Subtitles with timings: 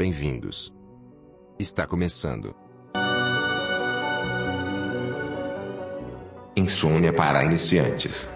[0.00, 0.72] Bem-vindos.
[1.58, 2.56] Está começando.
[6.56, 8.26] Insônia para iniciantes.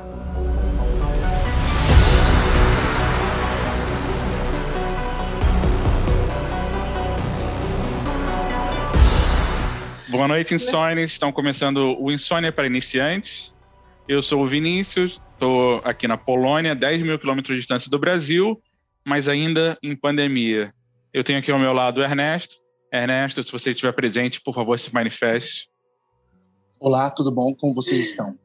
[10.10, 11.02] Boa noite, Insônia.
[11.02, 13.54] Estão começando o Insônia para Iniciantes.
[14.06, 18.54] Eu sou o Vinícius, estou aqui na Polônia, 10 mil quilômetros de distância do Brasil,
[19.02, 20.74] mas ainda em pandemia.
[21.14, 22.56] Eu tenho aqui ao meu lado o Ernesto.
[22.92, 25.70] Ernesto, se você estiver presente, por favor, se manifeste.
[26.80, 27.54] Olá, tudo bom?
[27.54, 28.36] Como vocês estão?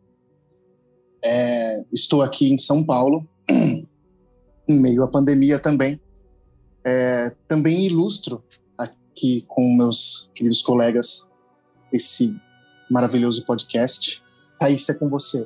[1.26, 6.00] É, estou aqui em São Paulo, em meio à pandemia também.
[6.86, 8.44] É, também ilustro
[8.78, 11.28] aqui com meus queridos colegas
[11.92, 12.40] esse
[12.88, 14.24] maravilhoso podcast.
[14.60, 15.44] Thaís, é com você.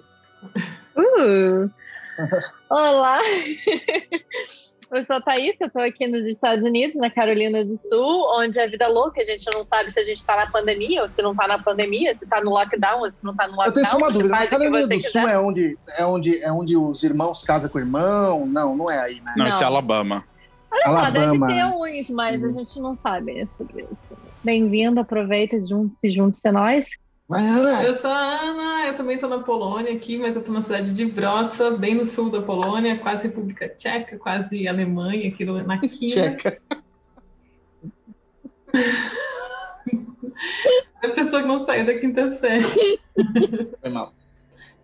[0.98, 1.72] Uh.
[2.70, 3.22] Olá!
[4.94, 8.60] Eu sou a Thaís, eu estou aqui nos Estados Unidos, na Carolina do Sul, onde
[8.60, 11.10] a vida é louca, a gente não sabe se a gente está na pandemia ou
[11.10, 13.68] se não está na pandemia, se está no lockdown ou se não está no lockdown.
[13.70, 16.78] Eu tenho só uma dúvida, na Carolina do Sul é onde, é, onde, é onde
[16.78, 18.46] os irmãos casam com o irmão?
[18.46, 19.34] Não, não é aí, né?
[19.36, 19.52] Não, não.
[19.52, 20.24] isso é Alabama.
[20.72, 21.48] Olha Alabama.
[21.48, 22.46] deve ter uns, mas hum.
[22.46, 24.22] a gente não sabe sobre isso.
[24.44, 26.86] Bem-vindo, aproveita, junte-se, junte-se a nós.
[27.84, 30.94] Eu sou a Ana, eu também estou na Polônia aqui, mas eu estou na cidade
[30.94, 36.36] de Wrocław, bem no sul da Polônia, quase República Tcheca, quase Alemanha, aqui na quina.
[36.38, 36.62] Tcheca.
[41.04, 43.00] a pessoa que não saiu da quinta série.
[43.82, 44.14] Foi mal.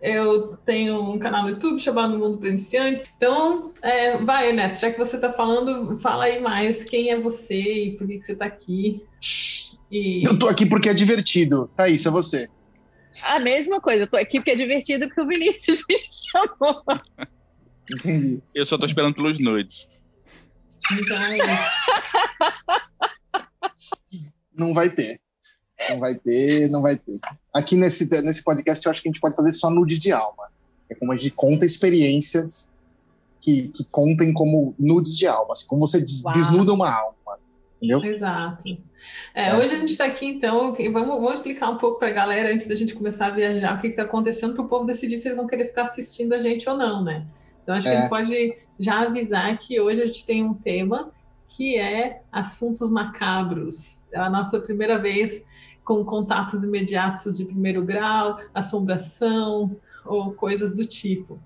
[0.00, 3.06] Eu tenho um canal no YouTube chamado Mundo para Iniciantes.
[3.16, 7.60] Então, é, vai, Ernesto, já que você está falando, fala aí mais quem é você
[7.60, 9.04] e por que, que você está aqui.
[9.90, 10.22] E...
[10.26, 11.70] Eu tô aqui porque é divertido.
[11.76, 12.48] Thaís, é você.
[13.24, 16.82] A mesma coisa, eu tô aqui porque é divertido porque o Vinícius me chamou.
[17.90, 18.40] Entendi.
[18.54, 19.88] Eu só tô esperando pelos nudes.
[24.54, 25.20] Não vai ter.
[25.88, 27.18] Não vai ter, não vai ter.
[27.52, 30.50] Aqui nesse, nesse podcast eu acho que a gente pode fazer só nude de alma.
[30.88, 32.70] É como a gente conta experiências
[33.40, 35.52] que, que contem como nudes de alma.
[35.52, 37.16] Assim, como você des, desnuda uma alma.
[37.80, 38.04] Entendeu?
[38.04, 38.62] Exato.
[39.34, 39.56] É, é.
[39.56, 42.66] Hoje a gente está aqui, então, vamos, vamos explicar um pouco para a galera, antes
[42.66, 45.36] da gente começar a viajar, o que está acontecendo, para o povo decidir se eles
[45.36, 47.26] vão querer ficar assistindo a gente ou não, né?
[47.62, 47.90] Então, acho é.
[47.90, 51.10] que a gente pode já avisar que hoje a gente tem um tema
[51.48, 54.04] que é assuntos macabros.
[54.12, 55.44] É a nossa primeira vez
[55.84, 61.40] com contatos imediatos de primeiro grau, assombração ou coisas do tipo.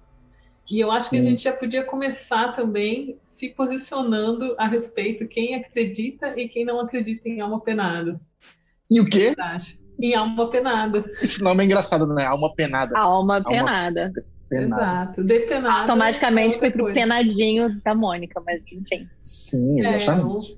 [0.70, 5.54] E eu acho que a gente já podia começar também se posicionando a respeito quem
[5.54, 8.18] acredita e quem não acredita em alma penada.
[8.90, 9.34] E o quê?
[10.00, 11.04] Em alma penada.
[11.20, 12.24] Esse nome é engraçado, né?
[12.24, 12.98] Alma penada.
[12.98, 14.12] Alma, alma penada.
[14.48, 14.82] penada.
[14.82, 15.24] Exato.
[15.24, 15.80] Depenada.
[15.80, 16.98] Automaticamente foi pro coisa.
[16.98, 19.08] penadinho da Mônica, mas enfim.
[19.18, 20.56] Sim, é, exatamente.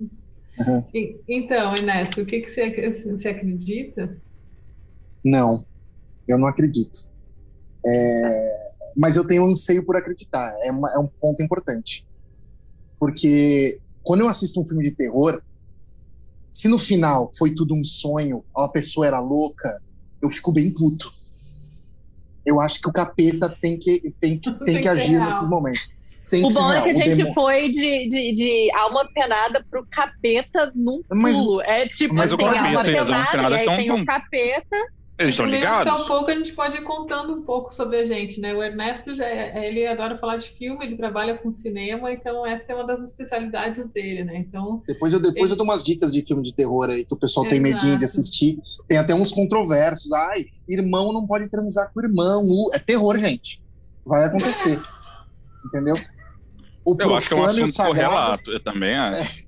[0.58, 0.84] É, uhum.
[1.28, 4.16] Então, Ernesto, o que, que você, você acredita?
[5.24, 5.54] Não,
[6.28, 7.10] eu não acredito.
[7.84, 8.66] É
[8.96, 10.54] mas eu tenho um anseio por acreditar.
[10.62, 12.06] É, uma, é um ponto importante.
[12.98, 15.42] Porque quando eu assisto um filme de terror,
[16.50, 19.82] se no final foi tudo um sonho, a pessoa era louca,
[20.22, 21.12] eu fico bem puto.
[22.44, 25.26] Eu acho que o capeta tem que, tem que, tem, tem que agir real.
[25.26, 25.94] nesses momentos.
[26.30, 30.72] Tem o bom é que a gente foi de, de, de, alma penada pro capeta
[30.74, 31.56] num pulo.
[31.58, 34.76] Mas, é tipo mas assim, o capeta, alma penada, e aí tem o capeta
[35.18, 35.92] eles estão ligados?
[35.92, 38.54] A pouco a gente pode ir contando um pouco sobre a gente, né?
[38.54, 42.72] O Ernesto já é, ele adora falar de filme, ele trabalha com cinema, então essa
[42.72, 44.36] é uma das especialidades dele, né?
[44.38, 45.52] Então depois eu depois ele...
[45.52, 47.62] eu dou umas dicas de filme de terror aí que o pessoal Exato.
[47.62, 48.58] tem medinho de assistir.
[48.86, 50.12] Tem até uns controversos.
[50.12, 52.42] Ai, irmão não pode transar com irmão.
[52.74, 53.62] É terror, gente.
[54.04, 54.78] Vai acontecer.
[55.64, 55.96] Entendeu?
[56.84, 59.42] O eu acho que é um assunto sagrado, correlato, eu também acho.
[59.42, 59.45] É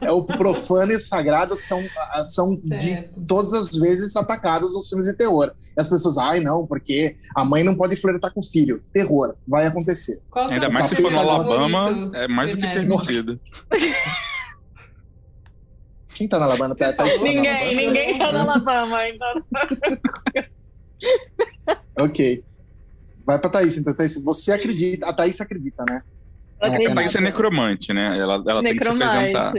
[0.00, 1.82] é o profano e o sagrado são,
[2.24, 5.52] são de todas as vezes atacados nos filmes de terror.
[5.76, 8.82] E as pessoas, ai não, porque a mãe não pode flertar com o filho.
[8.92, 10.20] Terror, vai acontecer.
[10.30, 13.40] Qual Ainda mais se for no Alabama, é mais do que permitido.
[16.14, 16.74] Quem tá na Alabama?
[16.74, 17.72] Tá, tá ninguém, Alabama?
[17.72, 19.44] ninguém tá na Alabama ainda.
[21.98, 22.44] ok.
[23.24, 26.02] Vai pra Thaís, então, Thaís, você acredita, a Thaís acredita, né?
[26.62, 28.18] A Thaís é necromante, né?
[28.18, 29.52] Ela, ela tem que se apresentar.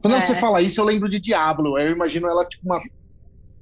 [0.00, 0.20] Quando é.
[0.20, 1.78] você fala isso, eu lembro de Diablo.
[1.78, 2.80] Eu imagino ela, tipo, uma,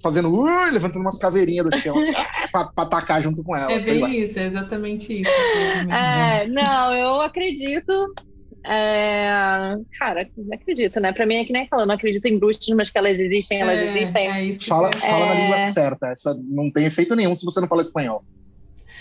[0.03, 0.33] fazendo.
[0.33, 2.13] Uh, levantando umas caveirinhas do chão, assim,
[2.53, 3.73] pra, pra atacar junto com ela.
[3.73, 4.09] É bem lá.
[4.11, 5.31] isso, é exatamente isso.
[5.31, 8.15] É, não, eu acredito.
[8.67, 9.77] É...
[9.99, 11.13] Cara, não acredito, né?
[11.13, 13.79] Pra mim é que nem falando, não acredito em bruxas, mas que elas existem, elas
[13.79, 14.51] é, existem.
[14.51, 16.09] É fala fala na língua certa.
[16.09, 18.25] Essa não tem efeito nenhum se você não fala espanhol.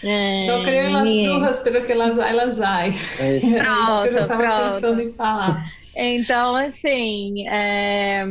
[0.04, 2.96] É, não creio nas pelo que elas, elas ai.
[3.20, 3.58] É isso.
[3.60, 5.72] Pronto, é isso que eu já tava pensando em falar.
[5.96, 8.26] Então, assim, é...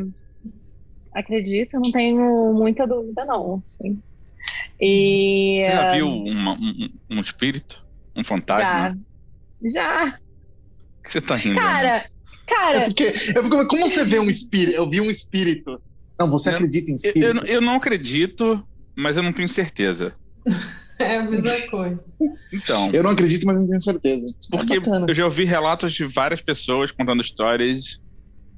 [1.13, 3.63] acredito, não tenho muita dúvida, não.
[3.67, 3.99] Assim.
[4.81, 7.85] E, Você já viu uma, um, um, espírito?
[8.15, 8.97] Um fantasma?
[9.63, 9.71] Já.
[9.73, 10.19] Já.
[11.03, 11.57] que você tá rindo?
[11.57, 12.05] Cara, né?
[12.47, 12.79] cara.
[12.79, 13.05] É porque,
[13.35, 14.77] eu fico, como você vê um espírito?
[14.77, 15.81] Eu vi um espírito.
[16.19, 17.25] Não, você eu, acredita em espírito?
[17.25, 20.15] Eu, eu, não acredito, mas eu não tenho certeza.
[20.99, 22.03] É a mesma coisa.
[22.53, 22.91] Então.
[22.93, 24.35] Eu não acredito, mas não tenho certeza.
[24.51, 28.01] Porque é eu já ouvi relatos de várias pessoas contando histórias.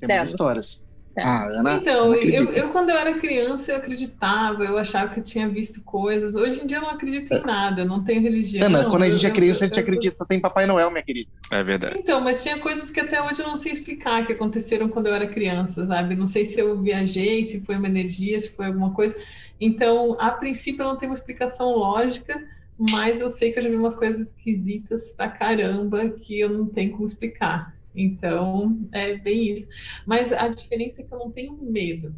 [0.00, 0.86] Temos histórias.
[1.18, 1.22] É.
[1.22, 5.24] Ah, Ana, então, eu, eu, quando eu era criança, eu acreditava, eu achava que eu
[5.24, 6.36] tinha visto coisas.
[6.36, 7.44] Hoje em dia eu não acredito em é.
[7.44, 8.64] nada, não tenho religião.
[8.64, 10.26] Ana, quando a gente é criança, a gente acredita, sou...
[10.26, 11.28] tem Papai Noel, minha querida.
[11.50, 11.98] É verdade.
[11.98, 15.14] Então, mas tinha coisas que até hoje eu não sei explicar que aconteceram quando eu
[15.14, 16.14] era criança, sabe?
[16.14, 19.16] Não sei se eu viajei, se foi uma energia, se foi alguma coisa.
[19.60, 22.46] Então, a princípio, eu não tenho uma explicação lógica,
[22.78, 26.66] mas eu sei que eu já vi umas coisas esquisitas pra caramba que eu não
[26.66, 27.76] tenho como explicar.
[27.94, 29.68] Então, é bem isso.
[30.06, 32.14] Mas a diferença é que eu não tenho medo.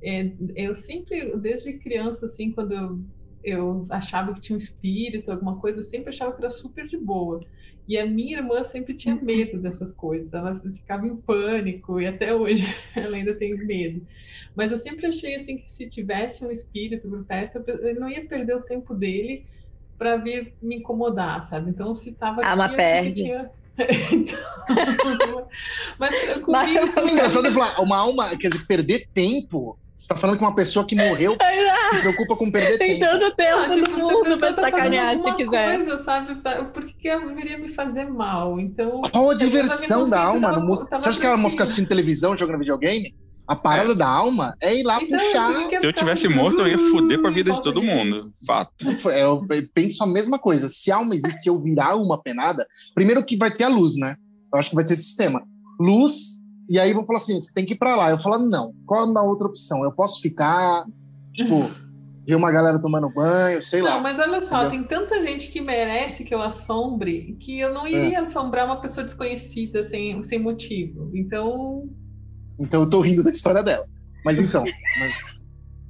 [0.00, 3.00] É, eu sempre, desde criança, assim, quando eu,
[3.42, 6.96] eu achava que tinha um espírito, alguma coisa, eu sempre achava que era super de
[6.96, 7.40] boa.
[7.86, 9.22] E a minha irmã sempre tinha uhum.
[9.22, 12.66] medo dessas coisas, ela ficava em pânico e até hoje
[12.96, 14.06] ela ainda tem medo.
[14.56, 18.24] Mas eu sempre achei assim que se tivesse um espírito por perto, ele não ia
[18.24, 19.44] perder o tempo dele
[19.98, 21.70] para vir me incomodar, sabe?
[21.70, 23.22] Então se tava ah, aqui, perde.
[23.22, 23.50] Tinha
[24.12, 24.38] então,
[25.98, 27.00] mas comigo.
[27.00, 29.76] É engraçado falar, uma alma, quer dizer, perder tempo.
[30.04, 31.34] Você tá falando que uma pessoa que morreu
[31.88, 33.00] se preocupa com perder Tem tempo.
[33.00, 35.78] Tem todo o tempo ah, tipo, no mundo pra tá sacanear se quiser.
[35.78, 36.34] Coisa, sabe?
[36.74, 38.60] Por que ela deveria me fazer mal?
[38.60, 39.00] Então.
[39.10, 40.52] Qual a diversão da alma?
[40.52, 40.86] no mundo?
[40.90, 43.14] Você acha que ela vai ficar assistindo televisão, jogando videogame?
[43.48, 43.94] A parada é.
[43.94, 45.54] da alma é ir lá então, puxar.
[45.54, 48.30] Se eu tivesse morto, eu ia foder com a vida de todo mundo.
[48.46, 48.84] Fato.
[49.08, 49.42] Eu
[49.72, 50.68] penso a mesma coisa.
[50.68, 54.16] Se a alma existe eu virar uma penada, primeiro que vai ter a luz, né?
[54.52, 55.42] Eu acho que vai ter sistema.
[55.80, 58.10] Luz, e aí vão falar assim: você tem que ir pra lá.
[58.10, 58.72] Eu falo, não.
[58.86, 59.84] Qual é a outra opção?
[59.84, 60.84] Eu posso ficar,
[61.34, 61.70] tipo,
[62.26, 63.94] ver uma galera tomando banho, sei não, lá.
[63.96, 64.70] Não, mas olha só, entendeu?
[64.70, 68.20] tem tanta gente que merece que eu assombre que eu não iria é.
[68.20, 71.10] assombrar uma pessoa desconhecida sem, sem motivo.
[71.14, 71.88] Então,
[72.58, 73.86] então eu tô rindo da história dela.
[74.24, 74.64] Mas então,
[74.98, 75.18] mas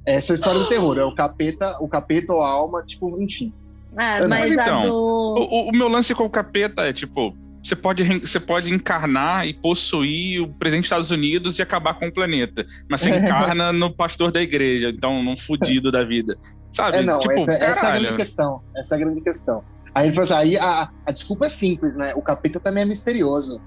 [0.05, 3.21] essa é a história do terror, é o capeta, o capeta ou a alma, tipo,
[3.21, 3.53] enfim.
[3.97, 4.93] Ah, mas então, do...
[4.93, 7.33] o, o, meu lance com o capeta é tipo,
[7.65, 12.07] você pode, você pode encarnar e possuir o presidente dos Estados Unidos e acabar com
[12.07, 12.63] o planeta.
[12.87, 16.37] Mas você encarna no pastor da igreja, então num fudido da vida.
[16.71, 16.97] Sabe?
[16.97, 18.61] É, não, tipo, essa, essa, é a grande questão.
[18.77, 19.63] Essa é a grande questão.
[19.95, 22.13] Aí assim, aí a, a desculpa é simples, né?
[22.15, 23.59] O capeta também é misterioso.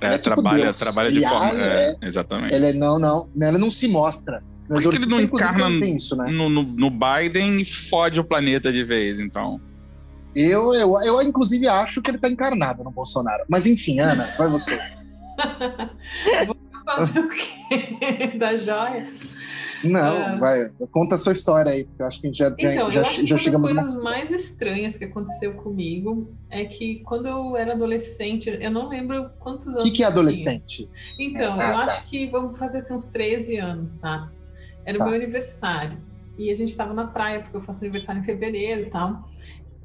[0.00, 0.78] É, é tipo trabalha, Deus.
[0.78, 1.64] trabalha de forma.
[1.64, 2.54] É, é, exatamente.
[2.54, 4.42] Ele é, não, não, ele não se mostra.
[4.68, 6.28] Mas ele não encarna isso, né?
[6.32, 9.60] no, no, no, Biden e fode o planeta de vez, então.
[10.36, 13.44] Eu, eu, eu, inclusive, acho que ele tá encarnado no Bolsonaro.
[13.48, 14.78] Mas enfim, Ana, vai você.
[16.46, 18.36] Vou fazer o quê?
[18.38, 19.10] Da joia?
[19.84, 20.36] Não, é.
[20.36, 20.70] vai.
[20.90, 23.70] Conta a sua história aí, porque eu acho que já, então, já, já, já chegamos
[23.70, 28.88] uma coisa mais estranhas que aconteceu comigo é que quando eu era adolescente, eu não
[28.88, 29.80] lembro quantos anos.
[29.80, 30.88] O que, que é adolescente?
[31.18, 31.82] Então, é, eu tá.
[31.82, 34.30] acho que vamos fazer assim, uns 13 anos, tá?
[34.84, 35.04] Era tá.
[35.04, 35.98] o meu aniversário.
[36.38, 39.26] E a gente estava na praia, porque eu faço aniversário em fevereiro e tal.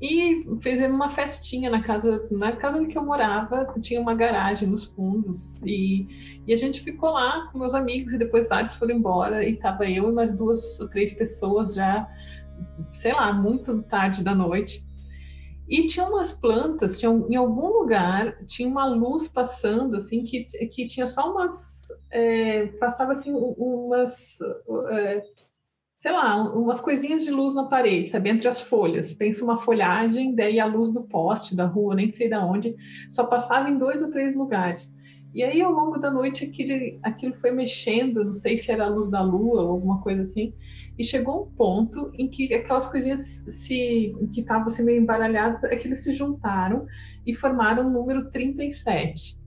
[0.01, 4.67] E fizemos uma festinha na casa, na casa em que eu morava, tinha uma garagem
[4.67, 5.61] nos fundos.
[5.63, 9.57] E, e a gente ficou lá com meus amigos, e depois vários foram embora, e
[9.57, 12.09] tava eu e mais duas ou três pessoas já,
[12.91, 14.83] sei lá, muito tarde da noite.
[15.69, 20.87] E tinha umas plantas, tinha, em algum lugar tinha uma luz passando, assim, que, que
[20.87, 21.87] tinha só umas.
[22.09, 24.39] É, passava assim, umas.
[24.89, 25.21] É,
[26.01, 29.13] sei lá, umas coisinhas de luz na parede, sabe, entre as folhas.
[29.13, 32.75] Pensa uma folhagem, daí a luz do poste da rua, nem sei da onde,
[33.07, 34.91] só passava em dois ou três lugares.
[35.31, 38.89] E aí, ao longo da noite, aquilo, aquilo foi mexendo, não sei se era a
[38.89, 40.55] luz da lua ou alguma coisa assim,
[40.97, 46.03] e chegou um ponto em que aquelas coisinhas se, que estavam assim meio embaralhadas, aqueles
[46.03, 46.87] se juntaram
[47.27, 49.39] e formaram o número 37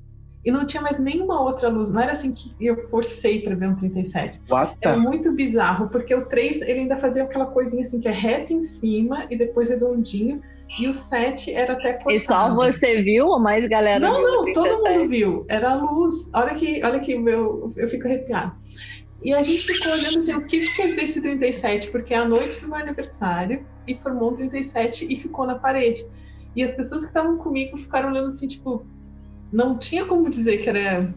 [0.44, 1.90] e não tinha mais nenhuma outra luz.
[1.90, 4.42] Não era assim que eu forcei para ver um 37.
[4.50, 4.76] What?
[4.84, 8.52] Era muito bizarro, porque o 3 ele ainda fazia aquela coisinha assim que é reta
[8.52, 10.42] em cima e depois redondinho.
[10.80, 12.16] E o 7 era até cortado.
[12.16, 14.28] E só você viu ou mais galera não, viu?
[14.28, 15.46] Não, não, todo mundo viu.
[15.48, 16.30] Era a luz.
[16.32, 18.52] Olha aqui, olha aqui, meu, eu fico arrepiado.
[19.22, 21.90] E a gente ficou olhando assim, o que, que quer dizer esse 37?
[21.90, 26.04] Porque é a noite do meu aniversário e formou um 37 e ficou na parede.
[26.54, 28.86] E as pessoas que estavam comigo ficaram olhando assim, tipo,
[29.52, 31.12] não tinha como dizer que era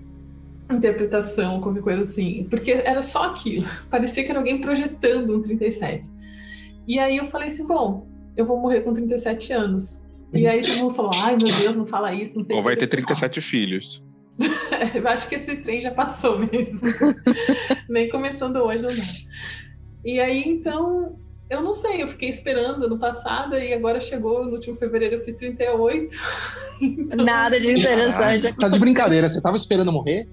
[0.70, 3.66] interpretação, qualquer coisa assim, porque era só aquilo.
[3.90, 6.10] Parecia que era alguém projetando um 37.
[6.88, 10.04] E aí eu falei assim, bom, eu vou morrer com 37 anos.
[10.34, 12.76] E aí todo mundo falou, ai meu Deus, não fala isso, não sei Ou vai
[12.76, 14.04] ter 37 filhos.
[14.94, 16.80] eu acho que esse trem já passou mesmo.
[17.90, 19.04] Nem começando hoje ou não.
[20.06, 21.18] E aí, então,
[21.50, 25.26] eu não sei, eu fiquei esperando no passado e agora chegou no último fevereiro, eu
[25.26, 26.16] fiz 38.
[26.80, 27.26] Então...
[27.26, 28.48] Nada de interessante.
[28.48, 30.28] Você tá de brincadeira, você tava esperando morrer?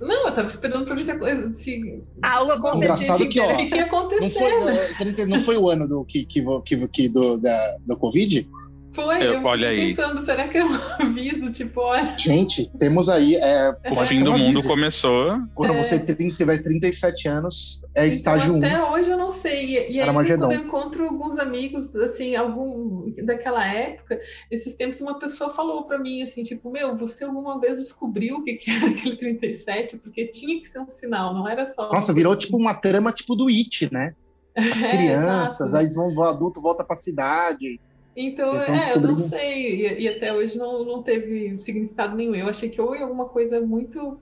[0.00, 1.12] Não, eu tava esperando pra ver se,
[1.52, 2.02] se...
[2.20, 2.78] algo aconteceu.
[2.78, 4.40] Engraçado que, ó, o que, acontecer.
[4.40, 5.26] Não foi, né?
[5.28, 8.48] não foi o ano do, que, que, que, que do, da, do Covid?
[8.96, 9.94] Foi, eu, eu olha aí.
[9.94, 11.52] pensando, será que é um aviso?
[11.52, 12.16] Tipo, olha.
[12.16, 13.34] Gente, temos aí.
[13.34, 15.38] É, o fim do mundo começou.
[15.54, 15.76] Quando é.
[15.76, 18.64] você tiver 37 anos, é então, estágio 1.
[18.64, 19.66] Até hoje eu não sei.
[19.66, 24.18] E, e aí, quando eu encontro alguns amigos, assim, algum daquela época,
[24.50, 28.44] esses tempos, uma pessoa falou para mim assim: tipo, meu, você alguma vez descobriu o
[28.44, 29.98] que, que era aquele 37?
[29.98, 31.92] Porque tinha que ser um sinal, não era só.
[31.92, 34.14] Nossa, virou tipo uma trama tipo do It, né?
[34.56, 37.78] As é, crianças, é, aí vão, o adulto volta para a cidade.
[38.16, 42.34] Então, é, eu não sei, e, e, até hoje não, não teve significado nenhum.
[42.34, 44.18] Eu achei que ou alguma coisa muito.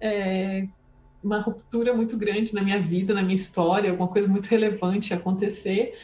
[0.00, 0.68] É,
[1.22, 5.98] uma ruptura muito grande na minha vida, na minha história, alguma coisa muito relevante acontecer,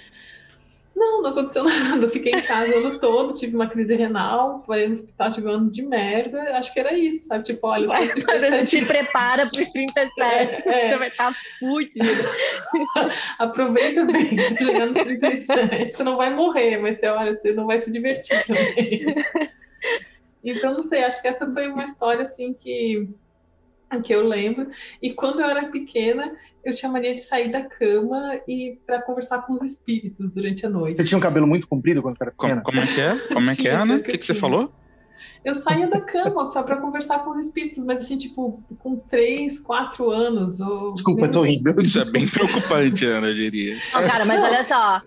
[1.00, 2.04] não, não aconteceu nada.
[2.04, 5.48] Eu fiquei em casa o ano todo, tive uma crise renal, parei no hospital, tive
[5.48, 6.58] um ano de merda.
[6.58, 7.44] Acho que era isso, sabe?
[7.44, 8.66] Tipo, olha, os seus 37...
[8.66, 10.90] te prepara para os 37, é, é.
[10.90, 12.22] você vai estar tá fudido.
[13.40, 15.96] Aproveita bem, tá chegando nos 37.
[15.96, 19.14] Você não vai morrer, mas você, olha, você não vai se divertir também.
[20.42, 23.06] Então, não sei, acho que essa foi uma história, assim, que
[24.02, 24.70] que eu lembro.
[25.02, 26.32] E quando eu era pequena,
[26.64, 30.68] eu tinha mania de sair da cama e para conversar com os espíritos durante a
[30.68, 30.98] noite.
[30.98, 32.62] Você tinha um cabelo muito comprido quando você era pequena?
[32.62, 33.16] Como, como é que é?
[33.34, 33.96] Como é que é, Ana?
[33.96, 34.72] O que, que você falou?
[35.42, 40.10] Eu saía da cama para conversar com os espíritos, mas assim, tipo, com três, quatro
[40.10, 40.60] anos.
[40.60, 41.74] Ou Desculpa, eu tô rindo.
[41.82, 43.74] Isso é bem preocupante, Ana, eu diria.
[43.74, 45.00] Não, cara, mas olha só.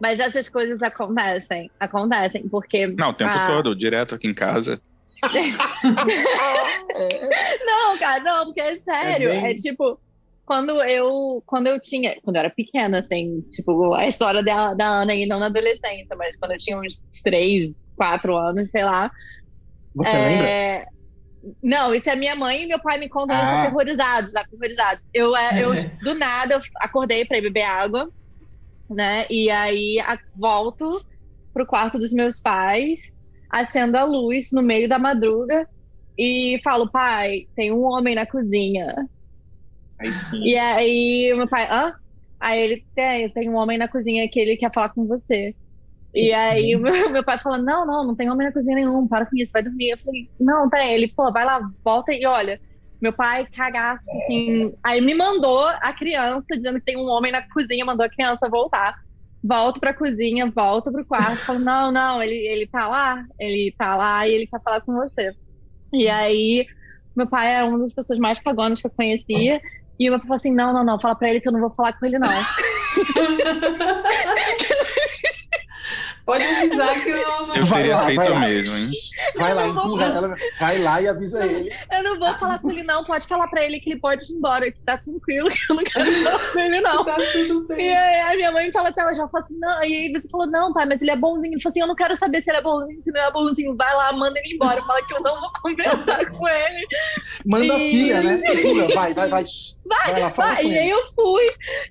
[0.00, 1.68] Mas essas coisas acontecem.
[1.80, 2.86] Acontecem, porque.
[2.86, 3.48] Não, o tempo a...
[3.48, 4.80] todo, direto aqui em casa.
[7.66, 9.28] não, cara, não, porque é sério.
[9.28, 9.50] É, bem...
[9.50, 9.98] é tipo
[10.44, 14.86] quando eu, quando eu tinha, quando eu era pequena, assim, tipo, a história da, da
[14.86, 19.10] Ana aí não na adolescência, mas quando eu tinha uns três, quatro anos, sei lá.
[19.94, 20.26] Você é...
[20.26, 20.92] lembra?
[21.62, 23.62] Não, isso é minha mãe e meu pai me contando ah.
[23.62, 25.04] aterrorizados, aterrorizados.
[25.12, 28.08] Eu, é, eu, do nada, eu acordei para ir beber água,
[28.88, 29.26] né?
[29.28, 31.04] E aí a, volto
[31.52, 33.12] pro quarto dos meus pais,
[33.52, 35.68] acendo a luz no meio da madruga
[36.18, 39.06] e falo, pai, tem um homem na cozinha.
[40.00, 40.42] Aí sim.
[40.42, 41.94] E aí meu pai, hã?
[42.40, 45.54] Aí ele tem, tem um homem na cozinha que ele quer falar com você.
[46.14, 46.82] E aí uhum.
[46.82, 49.52] meu, meu pai fala, não, não, não tem homem na cozinha nenhum, para com isso,
[49.52, 49.90] vai dormir.
[49.90, 50.94] Eu falei, não, tem.
[50.94, 52.58] Ele, pô, vai lá, volta e olha.
[53.00, 54.72] Meu pai cagaço, assim.
[54.82, 58.48] Aí me mandou a criança dizendo que tem um homem na cozinha, mandou a criança
[58.48, 58.94] voltar.
[59.42, 63.96] Volto pra cozinha, volto pro quarto, falo, não, não, ele, ele tá lá, ele tá
[63.96, 65.32] lá e ele quer falar com você.
[65.92, 66.66] E aí,
[67.14, 69.60] meu pai é uma das pessoas mais cagonas que eu conhecia.
[69.98, 71.70] E meu pai falou assim: não, não, não, fala pra ele que eu não vou
[71.70, 72.28] falar com ele, não.
[76.24, 77.54] Pode avisar que eu não.
[77.56, 78.40] Eu vai lá, vai lá.
[78.40, 78.90] mesmo, hein?
[79.36, 81.70] Vai lá, empurra ela, vai lá e avisa ele.
[81.90, 83.04] Eu não vou falar com ele, não.
[83.04, 85.84] Pode falar pra ele que ele pode ir embora, que tá tranquilo, que eu não
[85.84, 87.04] quero falar com ele, não.
[87.04, 87.86] Tá tudo bem.
[87.86, 89.84] E aí a minha mãe fala até hoje, ela fala assim, não.
[89.84, 91.54] E aí você falou, não, pai, mas ele é bonzinho.
[91.54, 93.76] Ele falou assim: eu não quero saber se ele é bonzinho, se não é bonzinho.
[93.76, 94.82] Vai lá, manda ele embora.
[94.84, 96.86] Fala que eu não vou conversar com ele.
[97.46, 97.70] Manda e...
[97.70, 98.40] a filha, né?
[98.94, 99.44] Vai, vai, vai.
[99.84, 100.66] Vai, vai, lá, vai.
[100.66, 101.44] E aí eu fui.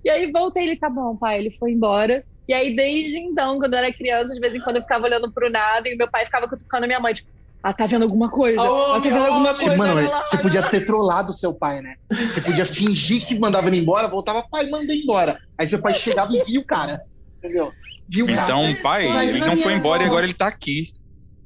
[0.04, 1.40] E aí voltei, ele, tá bom, pai.
[1.40, 2.24] Ele foi embora.
[2.48, 5.32] E aí, desde então, quando eu era criança, de vez em quando eu ficava olhando
[5.32, 7.30] pro nada e meu pai ficava cutucando a minha mãe, tipo,
[7.64, 8.60] ah, tá vendo alguma coisa?
[8.60, 9.78] Oh, tá vendo alguma coisa?
[9.78, 11.96] Mano, você podia ter trollado seu pai, né?
[12.10, 15.38] Você podia fingir que mandava ele embora, voltava, pai, manda embora.
[15.58, 17.00] Aí seu pai chegava e viu o cara.
[17.38, 17.72] Entendeu?
[18.10, 18.44] Viu o cara.
[18.44, 20.06] Então, pai, Imagina ele não foi embora avó.
[20.06, 20.92] e agora ele tá aqui.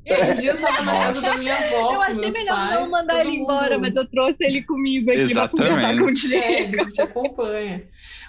[0.05, 1.93] Dia eu tava na casa da minha avó.
[1.95, 5.55] Eu achei melhor pais, não mandar ele embora, mas eu trouxe ele comigo aqui Exatamente.
[5.55, 6.35] pra conversar contigo.
[6.35, 7.83] É, a gente acompanha.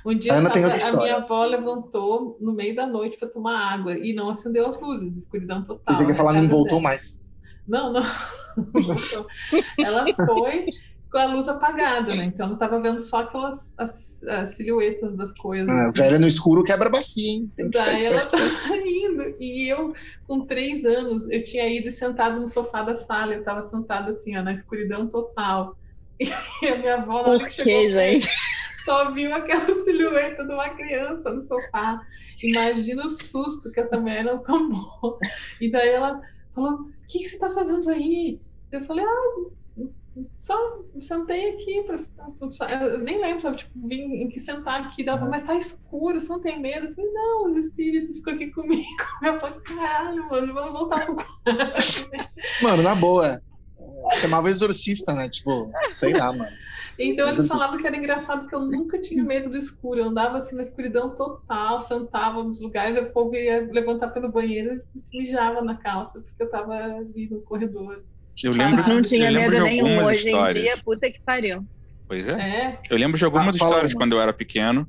[0.06, 3.98] Um dia Ana tava, a minha avó levantou no meio da noite para tomar água
[3.98, 5.96] e não acendeu as luzes, escuridão total.
[5.96, 6.82] Você quer falar não voltou dela.
[6.82, 7.20] mais.
[7.66, 8.02] Não, não.
[9.84, 10.66] ela foi
[11.10, 12.26] com a luz apagada, né?
[12.26, 15.68] Então ela tava vendo só aquelas as, as silhuetas das coisas.
[15.68, 15.98] Ah, assim.
[15.98, 17.50] Velha no escuro quebra bacia, hein?
[17.56, 18.44] Tem que Daí ela tava
[18.86, 19.34] indo.
[19.40, 19.92] E eu,
[20.28, 23.34] com três anos, eu tinha ido sentado no sofá da sala.
[23.34, 25.76] Eu tava sentada assim, ó, na escuridão total.
[26.62, 28.30] E a minha avó, Por que, gente?
[28.87, 32.00] Só viu aquela silhueta de uma criança no sofá.
[32.43, 35.19] Imagina o susto que essa mulher não tomou.
[35.61, 36.23] E daí ela
[36.55, 38.40] falou: O que, que você está fazendo aí?
[38.71, 39.50] Eu falei: Ah,
[40.38, 40.57] só
[41.00, 41.99] sentei aqui pra.
[42.81, 43.57] Eu nem lembro, sabe?
[43.57, 46.87] Tipo, vim que sentar aqui, dava, mas tá escuro, você não tem medo?
[46.87, 48.87] Eu falei, não, os espíritos ficam aqui comigo.
[49.23, 52.11] Eu falei, caralho, mano, vamos voltar pro quarto.
[52.62, 53.40] Mano, na boa.
[54.21, 55.28] Chamava exorcista, né?
[55.28, 56.50] Tipo, sei lá, mano.
[56.99, 60.00] Então eles falavam que era engraçado que eu nunca tinha medo do escuro.
[60.00, 64.81] Eu andava assim na escuridão total, sentava nos lugares, o povo ia levantar pelo banheiro
[65.12, 68.03] e mijava na calça, porque eu tava ali no corredor.
[68.43, 70.57] Eu lembro, não tinha medo nenhum hoje histórias.
[70.57, 71.65] em dia, puta que pariu.
[72.09, 72.33] Pois é.
[72.33, 72.79] É.
[72.91, 73.99] Eu lembro de algumas Ah, histórias uma.
[74.00, 74.88] quando eu era pequeno,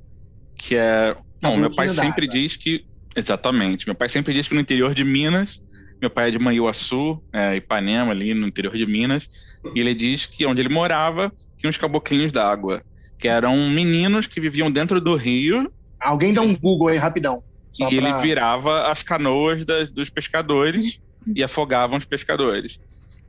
[0.55, 1.15] que é.
[1.39, 2.85] Tá Bom, meu pai sempre diz que.
[3.15, 3.87] Exatamente.
[3.87, 5.61] Meu pai sempre diz que no interior de Minas,
[6.01, 9.27] meu pai é de Manhuaçu, é, Ipanema, ali no interior de Minas,
[9.75, 12.83] e ele diz que onde ele morava tinha uns caboclinhos d'água,
[13.17, 17.41] que eram meninos que viviam dentro do rio Alguém dá um Google aí, rapidão.
[17.79, 20.99] E ele pra- virava as canoas das- dos pescadores
[21.35, 22.77] e afogavam os pescadores.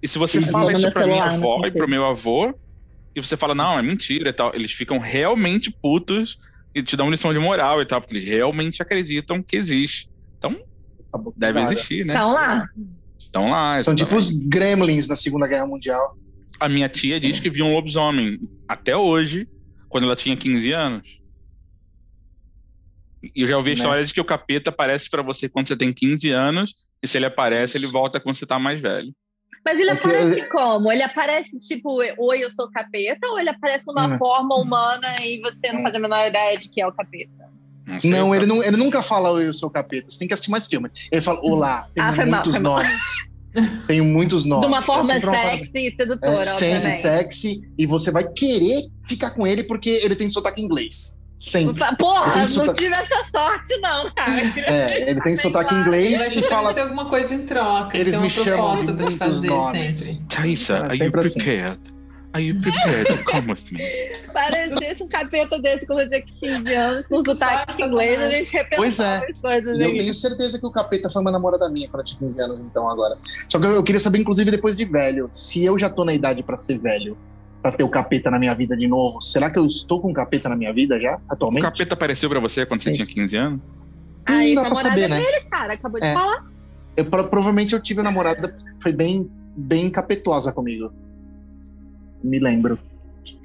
[0.03, 2.55] E se você Isso fala isso pra minha celular, não avó e pro meu avô,
[3.15, 6.37] e você fala, não, é mentira e tal, eles ficam realmente putos
[6.75, 10.08] e te dão lição de moral e tal, porque eles realmente acreditam que existe.
[11.37, 12.15] Deve existir, né?
[12.15, 12.67] Então lá.
[13.19, 13.81] Estão lá.
[13.81, 14.37] São tipo exatamente.
[14.43, 16.17] os gremlins na Segunda Guerra Mundial.
[16.61, 19.49] A minha tia diz que viu um lobisomem até hoje,
[19.88, 21.09] quando ela tinha 15 anos.
[23.23, 23.79] E eu já ouvi a Né?
[23.79, 27.17] história de que o capeta aparece pra você quando você tem 15 anos, e se
[27.19, 29.12] ele aparece, ele volta quando você tá mais velho.
[29.65, 30.91] Mas ele É aparece como?
[30.91, 33.27] Ele aparece tipo, oi, eu sou capeta?
[33.29, 34.19] Ou ele aparece numa Hum.
[34.19, 37.49] forma humana e você não faz a menor ideia de que é o capeta?
[38.04, 38.37] Não, tá?
[38.37, 40.11] ele, não, ele nunca fala eu sou capeta.
[40.11, 40.90] Você tem que assistir mais filme.
[41.11, 42.62] Ele fala, olá, tenho Ah, muitos mal.
[42.76, 43.28] nomes.
[43.87, 44.66] Tenho muitos nomes.
[44.66, 47.61] De uma forma sempre uma forma- sexy e sedutora, É, sempre sexy.
[47.78, 51.16] E você vai querer ficar com ele porque ele tem sotaque inglês.
[51.38, 51.85] Sempre.
[51.97, 54.42] Porra, não sotaque- tive essa sorte, não, cara.
[54.66, 55.80] É, ele tem sotaque lá.
[55.80, 56.68] Ele inglês e fala.
[56.68, 57.97] fazer alguma coisa em troca.
[57.97, 60.00] Eles tem me chamam de muitos fazer nomes.
[60.00, 60.37] sempre.
[60.37, 61.40] Thaisa, É are you sempre assim.
[62.35, 63.81] Are you prepared to come with me?
[64.33, 68.77] Parecesse um capeta desse quando eu tinha 15 anos, com sotaque inglês, a gente repensava
[68.77, 69.14] Pois é.
[69.17, 72.05] as coisas E eu tenho certeza que o capeta foi uma namorada minha quando eu
[72.05, 73.17] tinha 15 anos, então, agora.
[73.23, 76.12] Só que eu, eu queria saber, inclusive, depois de velho, se eu já tô na
[76.12, 77.17] idade pra ser velho,
[77.62, 80.14] pra ter o capeta na minha vida de novo, será que eu estou com o
[80.14, 81.62] capeta na minha vida já, O atualmente?
[81.62, 83.07] capeta apareceu pra você quando você Isso.
[83.07, 83.61] tinha 15 anos?
[84.27, 85.19] Dá pra namorada saber, né?
[85.19, 86.12] dele, cara, acabou de É.
[86.12, 86.47] falar.
[86.95, 90.93] Eu, pro- provavelmente eu tive uma namorada que foi bem, bem capetosa comigo.
[92.22, 92.78] Me lembro.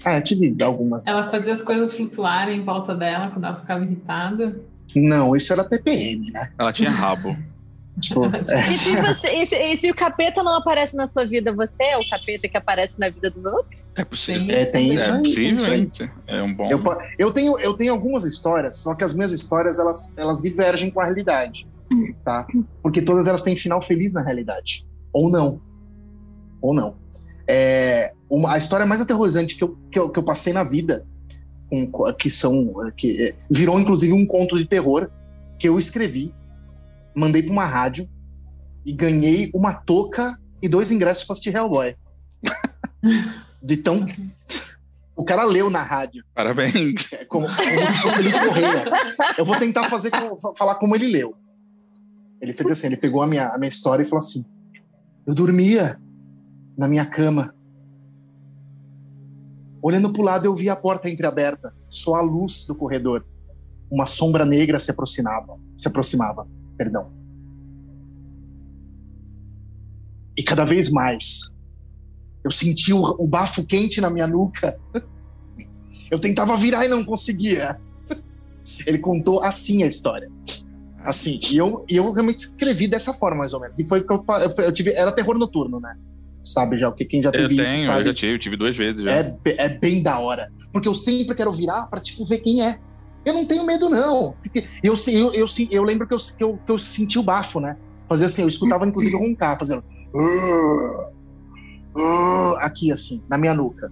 [0.05, 1.05] Ah, eu tive algumas.
[1.05, 4.59] Ela fazia as coisas flutuarem em volta dela quando ela ficava irritada.
[4.95, 6.51] Não, isso era TPM, né?
[6.57, 7.35] Ela tinha rabo.
[7.99, 11.25] Tipo, é, E se, você, e, se, e se o capeta não aparece na sua
[11.25, 13.83] vida, você é o capeta que aparece na vida dos outros?
[13.95, 14.49] É possível.
[14.49, 15.91] É, tem isso É tem possível, hein?
[16.25, 16.71] É um bom.
[16.71, 16.81] Eu,
[17.19, 20.99] eu tenho, eu tenho algumas histórias, só que as minhas histórias elas, elas divergem com
[21.01, 21.67] a realidade,
[22.25, 22.47] tá?
[22.81, 25.61] Porque todas elas têm final feliz na realidade, ou não,
[26.61, 26.95] ou não.
[27.47, 31.05] É, uma, a história mais aterrorizante que eu, que eu, que eu passei na vida,
[31.69, 35.09] com co- que são, que é, virou inclusive um conto de terror
[35.59, 36.33] que eu escrevi,
[37.15, 38.09] mandei para uma rádio
[38.85, 41.95] e ganhei uma touca e dois ingressos para assistir Hellboy.
[43.61, 44.05] De tão
[45.15, 46.23] o cara leu na rádio.
[46.33, 47.13] Parabéns.
[47.13, 48.85] É como, como se fosse ele correia.
[49.37, 50.11] Eu vou tentar fazer
[50.57, 51.35] falar como ele leu.
[52.41, 54.43] Ele fez assim, ele pegou a minha, a minha história e falou assim:
[55.25, 55.99] Eu dormia
[56.77, 57.53] na minha cama.
[59.81, 63.25] Olhando para o lado, eu vi a porta entreaberta, só a luz do corredor.
[63.91, 67.11] Uma sombra negra se aproximava, se aproximava, perdão.
[70.37, 71.53] E cada vez mais,
[72.43, 74.79] eu senti o, o bafo quente na minha nuca.
[76.09, 77.79] Eu tentava virar e não conseguia.
[78.85, 80.31] Ele contou assim a história.
[80.99, 83.77] Assim, e eu, eu realmente escrevi dessa forma, mais ou menos.
[83.77, 84.23] E foi que eu,
[84.59, 84.93] eu tive.
[84.93, 85.97] Era terror noturno, né?
[86.43, 88.05] Sabe já, o que quem já Eu teve tenho, isso eu sabe.
[88.07, 89.11] já tive, eu tive duas vezes já.
[89.11, 90.51] É, é bem da hora.
[90.73, 92.77] Porque eu sempre quero virar pra, tipo, ver quem é.
[93.25, 94.35] Eu não tenho medo, não.
[94.43, 97.61] Porque Eu, eu, eu, eu lembro que eu, que, eu, que eu senti o bafo,
[97.61, 97.77] né?
[98.09, 99.81] Fazia assim, eu escutava inclusive roncar, fazendo.
[100.13, 101.09] "Ah,
[101.97, 103.89] ah", Aqui, assim, na minha nuca.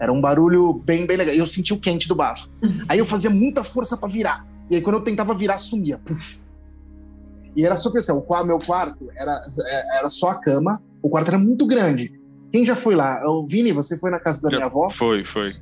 [0.00, 1.34] Era um barulho bem, bem legal.
[1.34, 2.48] E eu senti o quente do bafo.
[2.88, 4.44] Aí eu fazia muita força pra virar.
[4.68, 5.98] E aí quando eu tentava virar, sumia.
[5.98, 6.50] Puf.
[7.56, 10.82] E era super assim, o meu quarto era, é, era só a cama.
[11.02, 12.12] O quarto era muito grande.
[12.52, 13.20] Quem já foi lá?
[13.28, 14.88] O Vini, você foi na casa da Já minha avó?
[14.90, 15.52] Foi, foi.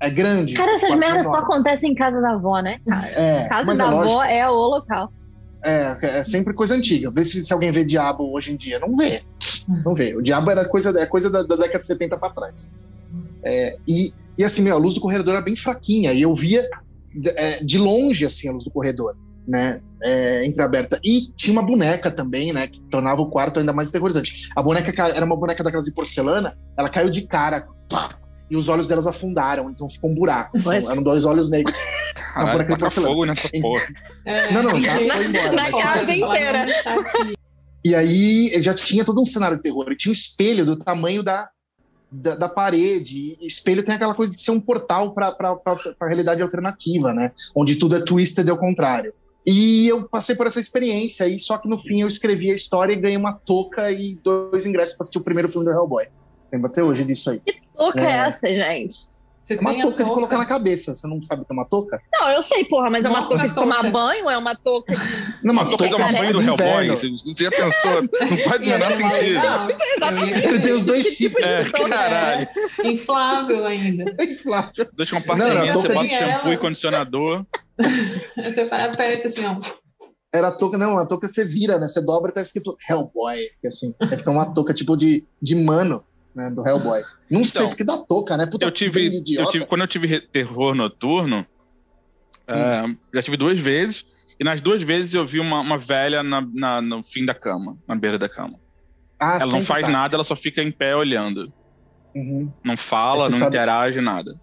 [0.00, 0.54] É grande.
[0.54, 2.78] Cara, essas merdas só acontecem em casa da avó, né?
[2.86, 3.06] cara?
[3.08, 4.10] É, Casa mas da é lógico.
[4.12, 5.12] avó é o local.
[5.64, 7.10] É, é sempre coisa antiga.
[7.10, 8.78] Vê se, se alguém vê diabo hoje em dia.
[8.78, 9.22] Não vê.
[9.84, 10.14] Não vê.
[10.14, 12.72] O diabo era coisa, é coisa da, da década de 70 pra trás.
[13.44, 16.12] É, e, e assim, meu, a luz do corredor era bem fraquinha.
[16.12, 16.68] E eu via
[17.14, 19.16] de, é, de longe, assim, a luz do corredor.
[19.46, 19.80] Né?
[20.02, 21.00] É, entreaberta.
[21.02, 22.68] E tinha uma boneca também, né?
[22.68, 24.48] Que tornava o quarto ainda mais aterrorizante.
[24.54, 28.10] A boneca era uma boneca daquelas de porcelana, ela caiu de cara, pá,
[28.50, 30.56] e os olhos delas afundaram, então ficou um buraco.
[30.56, 31.78] Então, eram dois olhos negros.
[32.14, 33.12] Caralho, boneca de porcelana.
[33.12, 33.86] fogo nessa porra.
[34.24, 35.52] É, não, não, já foi embora.
[35.52, 36.66] Na casa inteira.
[37.86, 39.92] E aí já tinha todo um cenário de terror.
[39.92, 41.50] E tinha um espelho do tamanho da,
[42.10, 43.36] da, da parede.
[43.38, 45.36] E espelho tem aquela coisa de ser um portal para
[46.00, 47.30] a realidade alternativa, né?
[47.54, 49.12] Onde tudo é twisted ao contrário.
[49.46, 52.94] E eu passei por essa experiência aí, só que no fim eu escrevi a história
[52.94, 56.06] e ganhei uma touca e dois ingressos para assistir o primeiro filme do Hellboy.
[56.50, 57.40] Lembro até hoje disso aí.
[57.40, 59.13] Que touca é, é essa, gente?
[59.44, 60.94] Você é uma touca, touca, de colocar na cabeça.
[60.94, 62.00] Você não sabe o que é uma touca?
[62.14, 64.94] Não, eu sei, porra, mas é uma touca de tomar banho ou é uma touca
[64.94, 65.02] de.
[65.42, 66.88] Não, uma touca de tomar banho do Hellboy.
[66.88, 68.02] Você já pensou?
[68.02, 70.48] Não faz o menor sentido.
[70.48, 71.44] Ele tem os dois chifres.
[71.46, 72.48] É, caralho.
[72.78, 72.90] É.
[72.90, 74.04] Inflável ainda.
[74.18, 74.88] É inflável.
[74.96, 77.46] Deixa uma passarinha, você bota shampoo e condicionador.
[78.38, 79.84] você aperta assim, ó.
[80.34, 81.86] Era a touca, não, a touca você vira, né?
[81.86, 85.54] Você dobra e tá escrito Hellboy, que assim, aí fica uma touca tipo de, de
[85.54, 86.02] mano,
[86.34, 86.50] né?
[86.50, 87.02] Do Hellboy.
[87.30, 88.46] Não então, sei porque dá touca, né?
[88.46, 91.46] Puta, eu tive, eu tive, quando eu tive terror noturno,
[92.48, 92.92] hum.
[92.92, 94.04] uh, já tive duas vezes,
[94.38, 97.78] e nas duas vezes eu vi uma, uma velha na, na, no fim da cama,
[97.88, 98.58] na beira da cama.
[99.18, 99.92] Ah, ela não faz tá.
[99.92, 101.52] nada, ela só fica em pé olhando.
[102.14, 102.52] Uhum.
[102.62, 103.56] Não fala, não sabe...
[103.56, 104.38] interage, nada.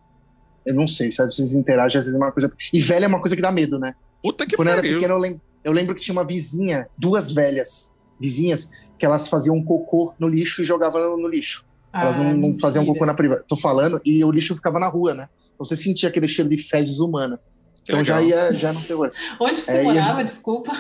[0.66, 1.34] Eu não sei, sabe?
[1.34, 2.52] Vocês interagem, às vezes é uma coisa.
[2.72, 3.94] E velha é uma coisa que dá medo, né?
[4.22, 4.84] Puta que Quando pariu.
[4.84, 9.06] eu era pequeno, eu lembro, eu lembro que tinha uma vizinha, duas velhas vizinhas, que
[9.06, 11.66] elas faziam um cocô no lixo e jogavam no lixo.
[11.94, 13.44] Elas ah, não, não faziam cocô na privada.
[13.48, 15.28] Tô falando, e o lixo ficava na rua, né?
[15.54, 17.40] Então você sentia aquele cheiro de fezes humana.
[17.84, 18.20] Que então legal.
[18.20, 19.12] já ia, já não terror.
[19.40, 20.26] Onde que você é, morava, ia...
[20.26, 20.72] desculpa?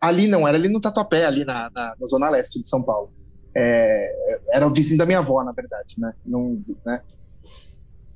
[0.00, 3.12] Ali não, era ali no Tatuapé, ali na, na, na zona leste de São Paulo.
[3.54, 6.12] É, era o vizinho da minha avó, na verdade, né?
[6.24, 7.00] Não, né?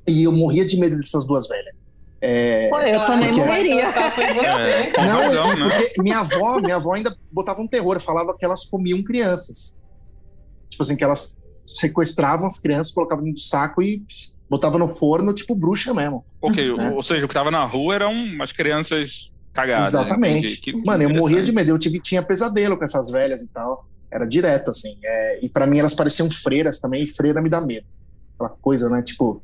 [0.09, 1.75] E eu morria de medo dessas duas velhas.
[2.21, 3.45] É, Pô, eu também porque...
[3.45, 3.85] morreria.
[3.85, 5.79] É, não, não, né?
[5.79, 9.77] porque minha avó, minha avó ainda botava um terror, falava que elas comiam crianças.
[10.71, 14.03] Tipo assim, que elas sequestravam as crianças, colocavam no saco e
[14.49, 16.25] botavam no forno, tipo bruxa mesmo.
[16.41, 16.91] Ok, né?
[16.91, 19.89] ou seja, o que tava na rua eram umas crianças cagadas.
[19.89, 20.61] Exatamente.
[20.61, 23.49] Que, que, Mano, eu morria de medo, eu tive, tinha pesadelo com essas velhas e
[23.49, 23.87] tal.
[24.11, 24.97] Era direto, assim.
[25.03, 27.87] É, e para mim elas pareciam freiras também, e freira me dá medo.
[28.35, 29.03] Aquela coisa, né?
[29.03, 29.43] Tipo.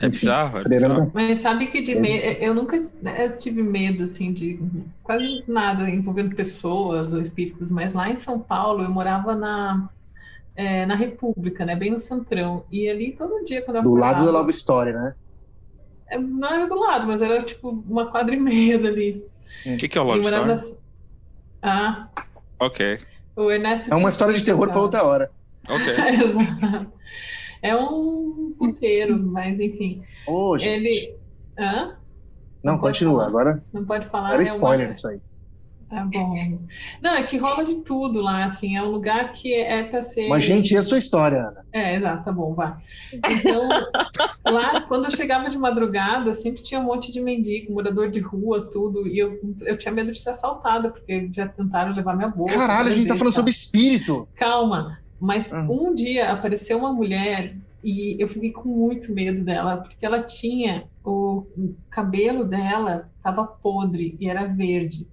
[0.00, 1.10] É enfim, bizarro, é bizarro.
[1.12, 2.22] Mas sabe que de me...
[2.40, 4.60] eu nunca eu tive medo, assim, de
[5.02, 9.88] quase nada envolvendo pessoas ou espíritos, mas lá em São Paulo eu morava na
[10.58, 11.76] é, na República, né?
[11.76, 12.64] Bem no centrão.
[12.68, 15.14] E ali todo dia quando eu Do lado da Love Story, né?
[16.10, 19.24] É, não era do lado, mas era tipo uma quadra e meia dali.
[19.64, 20.46] O que, que é o Love Story?
[20.48, 20.76] Nas...
[21.62, 22.08] Ah.
[22.58, 22.98] Ok.
[23.36, 25.30] O Ernesto é uma história de terror para outra hora.
[25.68, 25.94] Ok.
[27.62, 30.02] é um puteiro, mas enfim.
[30.26, 31.14] Oh, ele.
[31.56, 31.96] Hã?
[32.64, 33.28] Não, não continua.
[33.28, 33.54] Agora.
[33.72, 34.32] Não pode falar.
[34.32, 34.90] Era é spoiler uma...
[34.90, 35.20] isso aí.
[35.88, 36.58] Tá bom.
[37.00, 40.28] Não, é que rola de tudo lá, assim, é um lugar que é para ser.
[40.28, 41.64] Mas, gente, e a sua história, Ana?
[41.72, 42.74] É, exato, tá bom, vai.
[43.12, 43.68] Então,
[44.44, 48.70] lá, quando eu chegava de madrugada, sempre tinha um monte de mendigo, morador de rua,
[48.70, 52.58] tudo, e eu, eu tinha medo de ser assaltada, porque já tentaram levar minha bolsa.
[52.58, 54.28] Caralho, a gente tá falando sobre espírito.
[54.34, 55.66] Calma, mas ah.
[55.70, 60.84] um dia apareceu uma mulher e eu fiquei com muito medo dela, porque ela tinha
[61.04, 61.46] o
[61.88, 65.06] cabelo dela estava podre e era verde.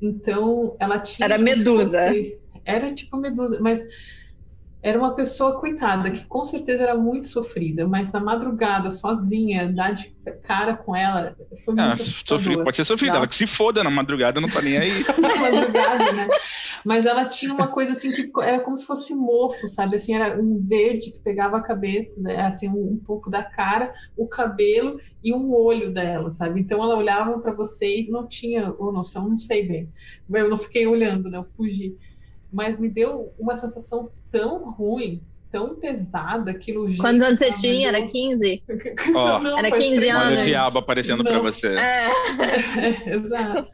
[0.00, 1.26] Então, ela tinha.
[1.26, 2.06] Era medusa.
[2.08, 3.82] Fosse, era tipo medusa, mas
[4.82, 9.92] era uma pessoa coitada que com certeza era muito sofrida, mas na madrugada, sozinha, dar
[9.92, 13.84] de cara com ela foi ah, muito sofrido, Pode ser sofrida, ela que se foda
[13.84, 15.04] na madrugada, não tá nem aí.
[15.20, 16.28] na madrugada, né?
[16.82, 19.96] Mas ela tinha uma coisa assim que era como se fosse mofo, sabe?
[19.96, 22.40] Assim, era um verde que pegava a cabeça, né?
[22.46, 26.58] assim, um, um pouco da cara, o cabelo e um olho dela, sabe?
[26.58, 29.92] Então ela olhava para você e não tinha ou noção, não sei bem.
[30.32, 31.36] Eu não fiquei olhando, né?
[31.36, 31.94] Eu fugi
[32.52, 37.88] mas me deu uma sensação tão ruim, tão pesada, aquilo Quantos anos você tinha?
[37.88, 38.62] Era 15?
[39.14, 40.26] Oh, não, era 15 anos.
[40.26, 41.68] Olha o diabo aparecendo para você.
[41.68, 42.08] É.
[42.08, 43.14] é.
[43.16, 43.68] exato.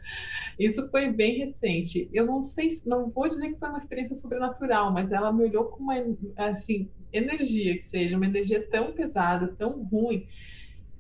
[0.59, 2.09] Isso foi bem recente.
[2.13, 5.65] Eu não sei, não vou dizer que foi uma experiência sobrenatural, mas ela me olhou
[5.65, 5.95] com uma
[6.37, 10.27] assim energia que seja, uma energia tão pesada, tão ruim.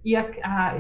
[0.05, 0.79] E a, a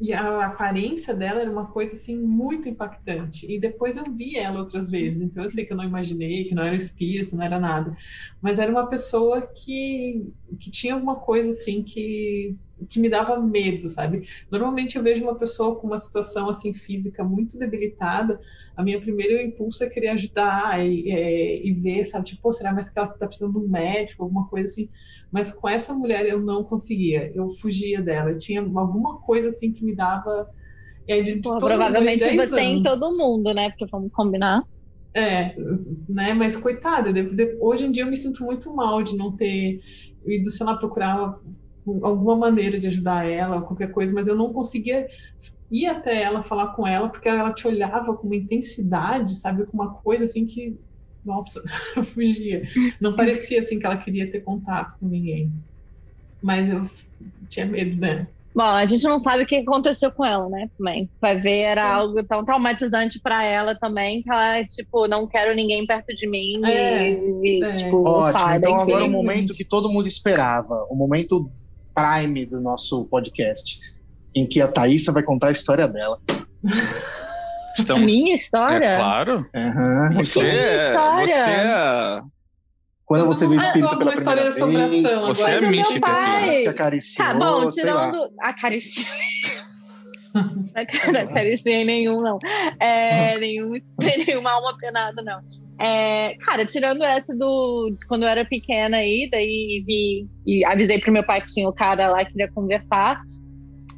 [0.00, 3.50] e a aparência dela era uma coisa assim muito impactante.
[3.50, 6.54] E depois eu vi ela outras vezes, então eu sei que eu não imaginei, que
[6.54, 7.96] não era espírito, não era nada,
[8.40, 12.56] mas era uma pessoa que, que tinha alguma coisa assim que
[12.90, 14.28] que me dava medo, sabe?
[14.50, 18.38] Normalmente eu vejo uma pessoa com uma situação assim física muito debilitada,
[18.76, 22.26] a minha primeira impulso é querer ajudar e, e, e ver, sabe?
[22.26, 24.90] Tipo, será mais que ela tá precisando de um médico, alguma coisa assim.
[25.36, 28.30] Mas com essa mulher eu não conseguia, eu fugia dela.
[28.30, 30.48] Eu tinha alguma coisa assim que me dava
[31.06, 33.68] de Pô, provavelmente você em todo mundo, né?
[33.68, 34.64] Porque vamos combinar.
[35.14, 35.54] É,
[36.08, 36.32] né?
[36.32, 37.10] Mas coitada,
[37.60, 39.82] hoje em dia eu me sinto muito mal de não ter
[40.26, 41.38] ido, sei lá, procurar
[42.02, 45.06] alguma maneira de ajudar ela, qualquer coisa, mas eu não conseguia
[45.70, 49.66] ir até ela, falar com ela, porque ela te olhava com uma intensidade, sabe?
[49.66, 50.78] Com uma coisa assim que,
[51.26, 51.62] nossa,
[52.14, 52.62] fugia.
[53.00, 55.50] Não parecia assim que ela queria ter contato com ninguém.
[56.42, 56.88] Mas eu
[57.48, 58.26] tinha medo, né?
[58.54, 60.70] Bom, a gente não sabe o que aconteceu com ela, né?
[60.78, 61.10] Também.
[61.20, 65.84] Vai ver, era algo tão traumatizante para ela também, que ela, tipo, não quero ninguém
[65.84, 66.64] perto de mim.
[66.64, 67.72] É, e, é.
[67.74, 68.38] tipo, Ótimo.
[68.38, 71.50] Sabe, então agora o momento que todo mundo esperava, o momento
[71.94, 73.78] prime do nosso podcast,
[74.34, 76.18] em que a Thaísa vai contar a história dela.
[77.78, 78.02] Estamos...
[78.02, 78.84] A minha história?
[78.84, 79.46] É claro.
[79.54, 80.14] Uhum.
[80.24, 82.22] Você, é, você é
[83.06, 84.58] quando você viu o espírito pela primeira vez,
[85.22, 86.08] você é mística.
[86.62, 88.30] Se acariciou, tá bom, tirando...
[88.40, 89.06] Acariciou.
[91.12, 92.38] Não acariciei nenhum, não.
[92.78, 95.40] É, nenhum, nenhuma alma penada, não.
[95.80, 101.00] É, cara, tirando essa do de quando eu era pequena aí, daí vi e avisei
[101.00, 103.22] pro meu pai que tinha o cara lá que queria conversar.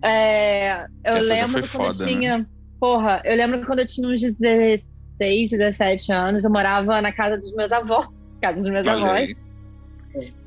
[0.05, 2.13] É, eu essa lembro quando foda, eu né?
[2.13, 2.39] tinha.
[2.39, 2.47] Né?
[2.81, 4.83] Porra, eu lembro quando eu tinha uns 16,
[5.51, 8.07] 17 anos, eu morava na casa dos meus avós
[8.41, 9.29] casa dos meus Olha avós.
[9.29, 9.37] Aí.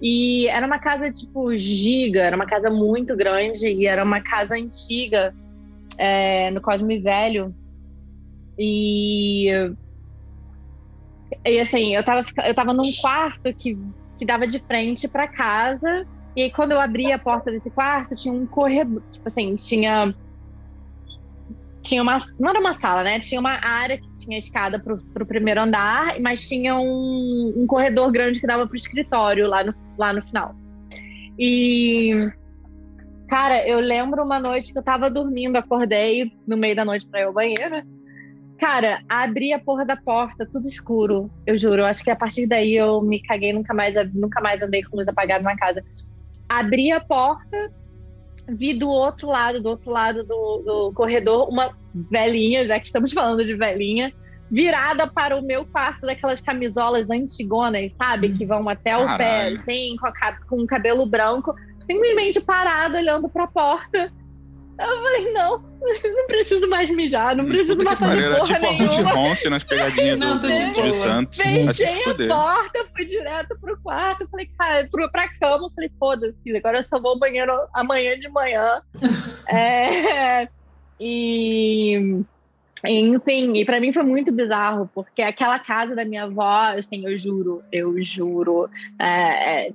[0.02, 4.56] E era uma casa, tipo, giga, era uma casa muito grande e era uma casa
[4.56, 5.34] antiga
[5.98, 7.54] é, no Cosme Velho.
[8.58, 9.48] E.
[11.46, 13.78] E assim, eu tava, eu tava num quarto que,
[14.18, 16.06] que dava de frente para casa.
[16.36, 19.04] E aí, quando eu abri a porta desse quarto, tinha um corredor.
[19.12, 20.14] Tipo assim, tinha
[21.82, 22.22] tinha uma.
[22.40, 23.20] Não era uma sala, né?
[23.20, 28.12] Tinha uma área que tinha escada para o primeiro andar, mas tinha um, um corredor
[28.12, 30.56] grande que dava para o escritório lá no, lá no final.
[31.38, 32.26] E.
[33.28, 37.22] Cara, eu lembro uma noite que eu tava dormindo, acordei no meio da noite para
[37.22, 37.82] ir ao banheiro.
[38.60, 41.32] Cara, abri a porra da porta, tudo escuro.
[41.48, 44.84] Eu juro, acho que a partir daí eu me caguei, nunca mais, nunca mais andei
[44.84, 45.82] com luz apagada na casa.
[46.48, 47.72] Abri a porta,
[48.56, 53.12] vi do outro lado, do outro lado do, do corredor, uma velhinha, já que estamos
[53.14, 54.14] falando de velhinha,
[54.50, 58.34] virada para o meu quarto daquelas camisolas antigonas, sabe?
[58.38, 59.14] Que vão até Caralho.
[59.14, 61.56] o pé, assim, com, a, com o cabelo branco,
[61.90, 64.12] simplesmente parada, olhando para a porta.
[64.80, 69.10] Eu falei, não, não preciso mais mijar, não preciso mais fazer porra tipo nenhuma.
[69.10, 71.38] a Ronce nas pegadinhas do, do, do Santos.
[71.38, 76.80] Fechei a porta, fui direto pro quarto, falei, cara, pro, pra cama, falei, foda-se, agora
[76.80, 78.82] eu só vou ao banheiro amanhã de manhã.
[79.48, 80.48] é,
[81.00, 82.24] e...
[82.84, 87.16] Enfim, e para mim foi muito bizarro, porque aquela casa da minha avó, assim, eu
[87.16, 89.72] juro, eu juro, é, é,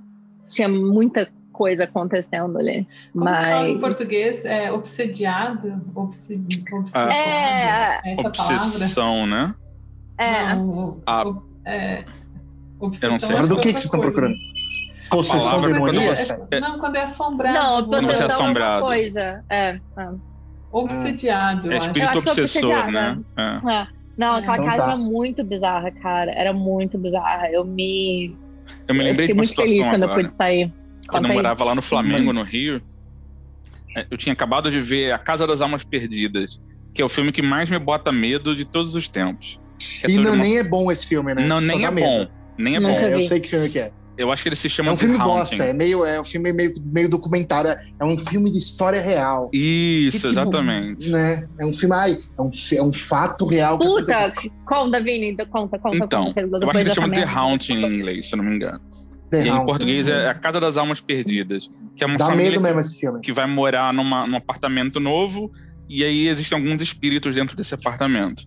[0.49, 2.87] tinha muita coisa acontecendo ali.
[3.13, 3.47] Como mas...
[3.47, 4.45] fala em português?
[4.45, 5.83] É obsediado?
[5.95, 6.65] Obsedi...
[6.71, 7.13] Obsediado.
[7.13, 9.27] É, é essa obsessão, palavra.
[9.27, 9.55] né?
[10.19, 10.55] É.
[10.55, 11.25] Não, a...
[11.65, 12.05] é.
[12.79, 13.09] Obsessão.
[13.09, 13.37] Eu não sei.
[13.37, 14.37] Mas do que, que vocês estão procurando?
[15.11, 16.47] Possessão demoníaca?
[16.51, 16.61] É...
[16.61, 17.91] Não, quando é assombrado.
[17.91, 18.79] Não, possessão é assombrado.
[18.79, 19.45] é coisa.
[19.49, 19.81] É.
[19.97, 20.15] Ah.
[20.73, 21.73] Obsediado.
[21.73, 23.19] É espírito obsessor, né?
[23.37, 23.73] É.
[23.73, 23.87] é.
[24.17, 24.89] Não, aquela então, casa tá.
[24.89, 26.33] era muito bizarra, cara.
[26.33, 27.51] Era muito bizarra.
[27.51, 28.37] Eu me.
[28.89, 30.73] Eu me lembrei eu de uma muito feliz quando eu pude sair.
[31.09, 32.83] Quando eu morava lá no Flamengo, no Rio,
[33.97, 36.61] é, eu tinha acabado de ver A Casa das Almas Perdidas,
[36.95, 39.59] que é o filme que mais me bota medo de todos os tempos.
[40.05, 40.43] É e não, uma...
[40.43, 41.47] nem é bom esse filme, né?
[41.47, 42.07] Não, nem é medo.
[42.07, 42.29] bom.
[42.59, 42.89] Nem é bom.
[42.89, 43.93] É, eu sei que filme que é.
[44.19, 46.51] Eu acho que ele se chama É um filme bosta, é meio, é um filme
[46.51, 49.51] meio, meio documentário, é um filme de história real.
[49.53, 51.09] Isso, que, tipo, exatamente.
[51.11, 51.47] Né?
[51.61, 53.79] É um filme, ai, é um, é um fato real.
[53.79, 54.29] Puta,
[54.65, 55.97] conta, Vini, conta, conta.
[55.97, 58.57] Então, conta, eu acho que ele chama The Haunting em inglês, se eu não me
[58.57, 58.81] engano.
[59.31, 61.69] The em português é A Casa das Almas Perdidas.
[61.95, 63.21] Que é uma Dá medo mesmo esse filme.
[63.21, 65.51] Que vai morar numa, num apartamento novo
[65.89, 68.45] e aí existem alguns espíritos dentro desse apartamento.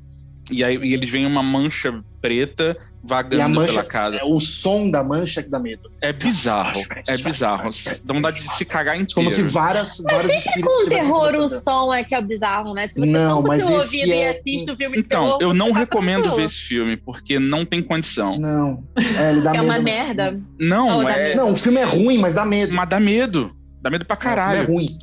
[0.52, 4.18] E aí e eles veem uma mancha preta vagando mancha, pela casa.
[4.18, 5.92] É o som da mancha que dá medo.
[6.02, 6.82] É bizarro.
[7.08, 7.70] É bizarro.
[8.06, 9.16] Dá vontade de se cagar inteiro.
[9.16, 10.78] Como se várias, mas vários espíritos.
[10.78, 12.88] Com o terror, o som é que é bizarro, né?
[12.88, 14.34] Se você não, mas esse é...
[14.34, 17.66] e assiste o filme de Então, terror, eu não recomendo ver esse filme, porque não
[17.66, 18.38] tem condição.
[18.38, 18.84] Não.
[18.98, 19.66] É, ele dá é medo.
[19.66, 20.42] uma merda.
[20.60, 21.36] Não, é...
[21.36, 22.74] Não, o filme é ruim, mas dá medo.
[22.74, 23.56] Mas dá medo.
[23.82, 24.60] Dá medo pra caralho.
[24.60, 24.98] É, o filme é ruim.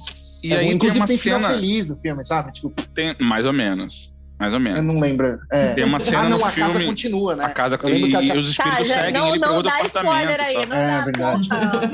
[0.44, 0.74] E é aí, ruim.
[0.74, 2.52] Inclusive tem, tem final feliz o filme, sabe?
[2.52, 2.70] Tipo...
[2.94, 4.12] Tem, mais ou menos.
[4.38, 4.78] Mais ou menos.
[4.78, 5.40] Eu não lembro.
[5.50, 5.72] É.
[5.74, 7.44] Tem uma cena ah, não, no a filme, casa continua, né?
[7.44, 8.22] A casa e, a...
[8.22, 10.40] e os espíritos tá, seguem não, ele não pro outro dá apartamento.
[10.40, 10.66] Aí, tá?
[10.66, 11.48] não é verdade.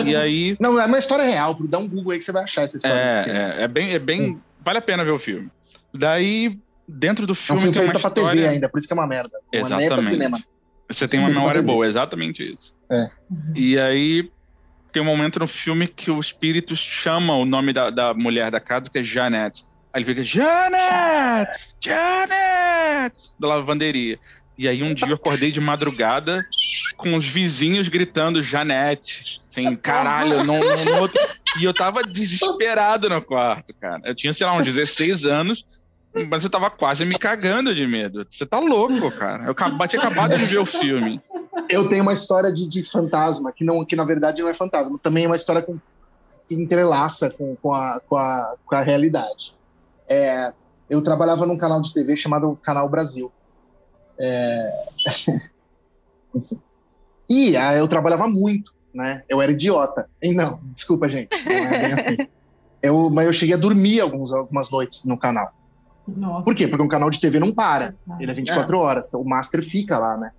[0.05, 0.57] E aí.
[0.59, 1.57] Não, é uma história real.
[1.61, 2.96] Dá um Google aí que você vai achar essa história.
[2.96, 3.92] É, é, é, bem.
[3.92, 5.48] É bem vale a pena ver o filme.
[5.94, 7.61] Daí, dentro do filme.
[7.61, 8.22] É um filme feito história...
[8.22, 9.38] pra TV ainda, por isso que é uma merda.
[9.52, 9.92] Exatamente.
[9.92, 10.44] Uma cinema.
[10.88, 12.74] Você tem uma memória boa, exatamente isso.
[12.90, 13.09] É.
[13.55, 14.31] E aí.
[14.90, 18.61] Tem um momento no filme que o espírito chama o nome da, da mulher da
[18.61, 21.50] casa, que é Janete Aí ele fica, Janet!
[21.81, 23.14] Janet!
[23.38, 24.18] Da lavanderia.
[24.57, 26.46] E aí um dia eu acordei de madrugada
[26.96, 29.42] com os vizinhos gritando Janete.
[29.50, 31.11] Assim, caralho, não, não.
[31.59, 34.00] E eu tava desesperado no quarto, cara.
[34.05, 35.66] Eu tinha, sei lá, uns 16 anos,
[36.28, 38.26] mas eu tava quase me cagando de medo.
[38.28, 39.44] Você tá louco, cara.
[39.46, 39.55] Eu
[39.88, 41.20] tinha acabado de ver o filme.
[41.68, 44.98] Eu tenho uma história de, de fantasma, que, não, que na verdade não é fantasma.
[45.02, 45.78] Também é uma história com,
[46.46, 49.55] que entrelaça com, com, a, com, a, com a realidade.
[50.12, 50.53] É,
[50.90, 53.33] eu trabalhava num canal de TV chamado Canal Brasil.
[54.20, 54.85] É...
[57.31, 59.22] e ah, eu trabalhava muito, né?
[59.27, 60.07] Eu era idiota.
[60.22, 62.16] E não, desculpa, gente, não é bem assim.
[62.83, 65.53] Eu, mas eu cheguei a dormir alguns, algumas noites no canal.
[66.05, 66.42] Nossa.
[66.42, 66.66] Por quê?
[66.66, 67.94] Porque um canal de TV não para.
[68.18, 68.81] Ele é 24 é.
[68.81, 69.07] horas.
[69.07, 70.33] Então o master fica lá, né?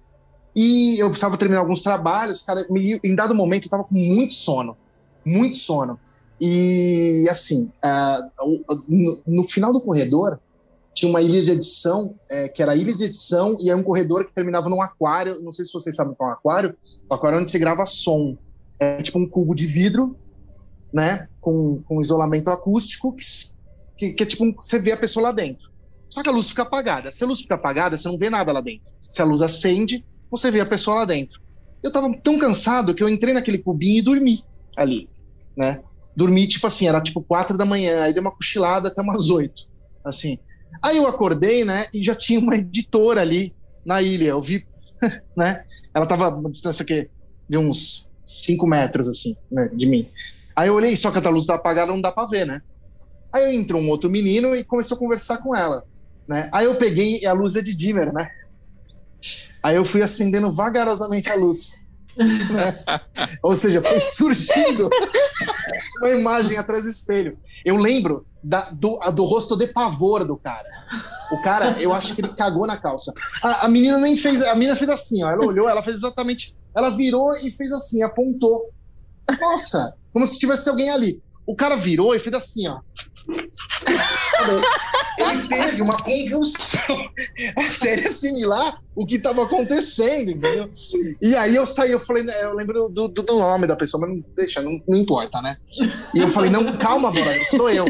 [0.53, 2.65] E eu precisava terminar alguns trabalhos, cara.
[3.01, 4.75] Em dado momento eu tava com muito sono.
[5.25, 5.97] Muito sono.
[6.39, 7.71] E assim,
[9.25, 10.39] no, final do corredor,
[10.93, 13.83] tinha uma ilha de edição, é, que era a ilha de edição, e é um
[13.83, 15.41] corredor que terminava num aquário.
[15.41, 16.75] Não sei se vocês sabem o que é um aquário.
[17.09, 18.37] O aquário é onde se grava som.
[18.79, 20.17] É tipo um cubo de vidro,
[20.93, 21.27] né?
[21.39, 23.15] Com, com isolamento acústico,
[23.97, 25.71] que, que, é tipo você vê a pessoa lá dentro.
[26.09, 27.11] Só que a luz fica apagada.
[27.11, 28.91] Se a luz fica apagada, você não vê nada lá dentro.
[29.01, 31.41] Se a luz acende, você vê a pessoa lá dentro.
[31.81, 34.43] Eu tava tão cansado que eu entrei naquele cubinho e dormi
[34.77, 35.09] ali,
[35.57, 35.81] né?
[36.15, 39.63] Dormi, tipo assim, era tipo quatro da manhã, aí dei uma cochilada até umas oito,
[40.05, 40.37] assim.
[40.81, 44.29] Aí eu acordei, né, e já tinha uma editora ali na ilha.
[44.29, 44.65] Eu vi,
[45.35, 45.63] né?
[45.93, 50.09] Ela tava uma distância de uns cinco metros, assim, né, de mim.
[50.55, 52.61] Aí eu olhei, só que a luz tá apagada, não dá pra ver, né?
[53.33, 55.83] Aí entrou um outro menino e começou a conversar com ela,
[56.27, 56.49] né?
[56.51, 58.29] Aí eu peguei, a luz é de dimmer, né?
[59.63, 61.87] Aí eu fui acendendo vagarosamente a luz.
[63.41, 64.89] Ou seja, foi surgindo
[66.01, 67.37] uma imagem atrás do espelho.
[67.65, 70.67] Eu lembro da, do, do rosto de pavor do cara.
[71.31, 73.11] O cara, eu acho que ele cagou na calça.
[73.41, 75.31] A, a, menina nem fez, a menina fez assim, ó.
[75.31, 76.55] Ela olhou, ela fez exatamente.
[76.75, 78.69] Ela virou e fez assim, apontou.
[79.41, 81.21] Nossa, como se tivesse alguém ali.
[81.45, 82.79] O cara virou e fez assim, ó.
[85.19, 86.97] Ele teve uma convulsão
[87.55, 90.69] até ele assimilar o que estava acontecendo, entendeu?
[91.21, 94.01] E aí eu saí, eu falei, né, eu lembro do, do, do, nome da pessoa,
[94.01, 95.57] mas não deixa, não, não importa, né?
[96.13, 97.85] E eu falei, não, calma, Bora, sou eu.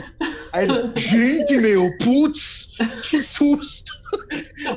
[0.51, 2.73] Aí ele, gente, meu, putz,
[3.09, 3.91] que susto!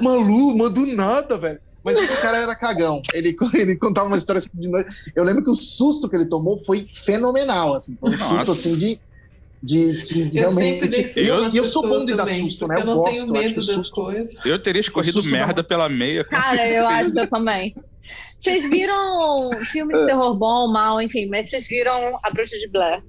[0.01, 1.61] Malu, mano, nada, velho.
[1.85, 3.01] Mas esse cara era cagão.
[3.15, 4.93] Ele, ele contava uma história assim de noite.
[5.15, 7.97] Eu lembro que o susto que ele tomou foi fenomenal, assim.
[8.01, 9.01] Foi um susto assim de
[9.63, 11.21] de, de, de realmente.
[11.21, 12.77] E eu, eu, sou bom de dar susto, né?
[12.77, 13.95] Eu, eu gosto, eu acho que susto.
[13.95, 14.47] Coisas.
[14.47, 15.69] Eu teria escorrido merda não...
[15.69, 16.25] pela meia.
[16.25, 17.75] Cara, eu acho que eu também.
[18.41, 23.03] Vocês viram filme de terror bom, mal, enfim, mas vocês viram A Bruxa de Blair?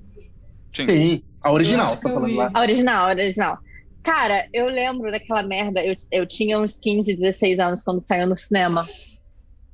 [0.74, 0.86] Sim.
[0.86, 2.52] Sim a original, você tá falando lá.
[2.54, 3.58] A original, a original.
[4.04, 5.84] Cara, eu lembro daquela merda.
[5.84, 8.88] Eu, eu tinha uns 15, 16 anos quando saiu no cinema.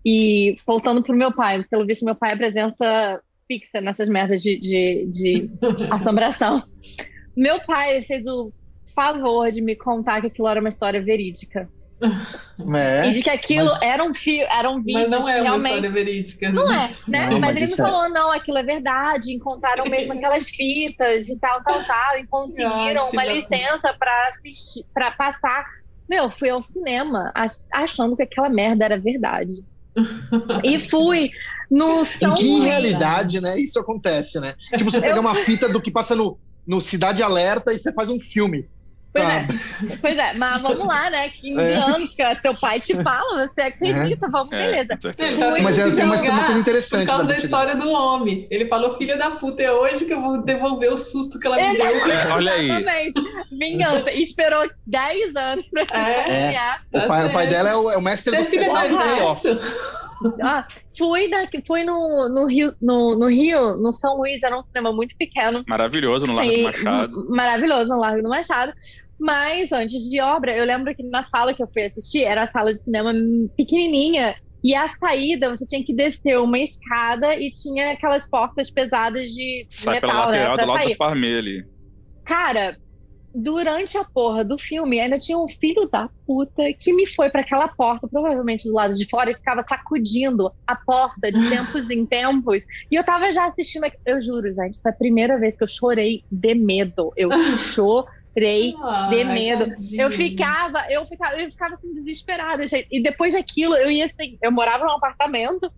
[0.06, 3.22] E voltando pro meu pai, pelo visto, meu pai é presença
[3.60, 5.50] fixa nessas merdas de, de, de
[5.92, 6.63] assombração.
[7.36, 8.52] Meu pai fez o
[8.96, 11.70] favor de me contar que aquilo era uma história verídica.
[12.76, 13.82] É, e de que aquilo mas...
[13.82, 15.02] era um fio, era um vídeo.
[15.02, 15.60] Mas não é realmente...
[15.60, 16.52] uma história verídica.
[16.52, 17.30] Não é, né?
[17.30, 18.10] Não, mas, mas ele me falou, é...
[18.10, 23.10] não, aquilo é verdade, encontraram mesmo aquelas fitas e tal, tal, tal, e conseguiram Ai,
[23.12, 25.66] uma licença para assistir, para passar.
[26.10, 27.32] Meu, fui ao cinema
[27.72, 29.54] achando que aquela merda era verdade.
[30.63, 31.30] e fui
[31.69, 34.56] no São Em que realidade, né, isso acontece, né?
[34.76, 38.10] Tipo, você pega uma fita do que passa no, no Cidade Alerta e você faz
[38.10, 38.67] um filme.
[39.13, 39.47] Pois é,
[40.02, 41.30] pois é, mas vamos lá, né?
[41.30, 41.76] 15 é.
[41.76, 44.30] anos que seu pai te fala, você acredita, é.
[44.30, 44.97] vamos, beleza.
[45.19, 47.02] É, mas é, tem, uma coisa interessante.
[47.02, 48.47] Por causa da, da história do homem.
[48.49, 51.58] Ele falou, filha da puta, é hoje que eu vou devolver o susto que ela
[51.58, 52.12] me deu.
[52.12, 52.71] É, olha aí.
[52.71, 53.21] Exatamente.
[53.52, 54.12] Vingança.
[54.12, 56.23] E esperou 10 anos pra é.
[56.23, 56.82] ganhar.
[56.91, 59.60] O, pai, o pai dela é o, é o mestre Você do céu.
[60.42, 60.66] Ah,
[60.98, 64.92] fui, da, fui no, no, Rio, no, no Rio, no São Luís, era um cinema
[64.92, 65.64] muito pequeno.
[65.68, 67.28] Maravilhoso no Largo e, do Machado.
[67.30, 68.74] Maravilhoso no Largo do Machado.
[69.20, 72.48] Mas antes de obra, eu lembro que na sala que eu fui assistir era a
[72.48, 73.14] sala de cinema
[73.56, 74.36] pequenininha.
[74.63, 79.67] E a saída, você tinha que descer uma escada e tinha aquelas portas pesadas de,
[79.69, 80.48] Sai metal, pela né?
[80.48, 80.98] lateral do lado sair.
[80.98, 81.65] do ali.
[82.24, 82.78] Cara,
[83.34, 87.42] durante a porra do filme, ainda tinha um filho da puta que me foi para
[87.42, 92.06] aquela porta, provavelmente do lado de fora, e ficava sacudindo a porta de tempos em
[92.06, 92.63] tempos.
[92.92, 93.86] E eu tava já assistindo.
[94.06, 97.12] Eu juro, gente, foi a primeira vez que eu chorei de medo.
[97.17, 98.75] Eu chorei
[99.10, 99.73] de medo.
[99.94, 102.63] Eu ficava, eu ficava, eu ficava assim, desesperada.
[102.92, 105.71] E depois daquilo, eu ia assim, eu morava num apartamento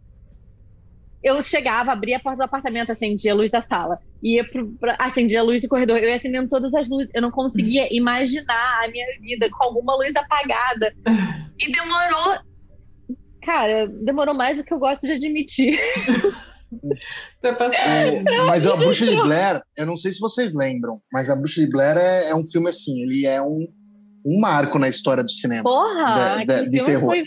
[1.26, 3.98] eu chegava, abria a porta do apartamento, acendia a luz da sala.
[4.26, 7.22] Ia pro, pra, acendia a luz do corredor, eu ia acendendo todas as luzes, eu
[7.22, 10.94] não conseguia imaginar a minha vida com alguma luz apagada.
[11.58, 12.38] E demorou,
[13.42, 15.80] cara, demorou mais do que eu gosto de admitir.
[18.46, 21.70] mas a Bruxa de Blair, eu não sei se vocês lembram, mas a Bruxa de
[21.70, 23.66] Blair é, é um filme assim, ele é um,
[24.26, 25.64] um marco na história do cinema.
[25.64, 26.44] Porra!
[26.46, 27.12] De, de, de terror.
[27.12, 27.24] Foi...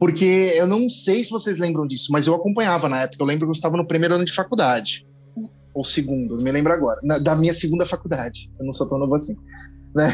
[0.00, 3.22] Porque eu não sei se vocês lembram disso, mas eu acompanhava na época.
[3.22, 5.06] Eu lembro que eu estava no primeiro ano de faculdade.
[5.78, 7.00] Ou segundo, não me lembro agora.
[7.04, 8.50] Na, da minha segunda faculdade.
[8.58, 9.36] Eu não sou tão novo assim.
[9.94, 10.12] Né?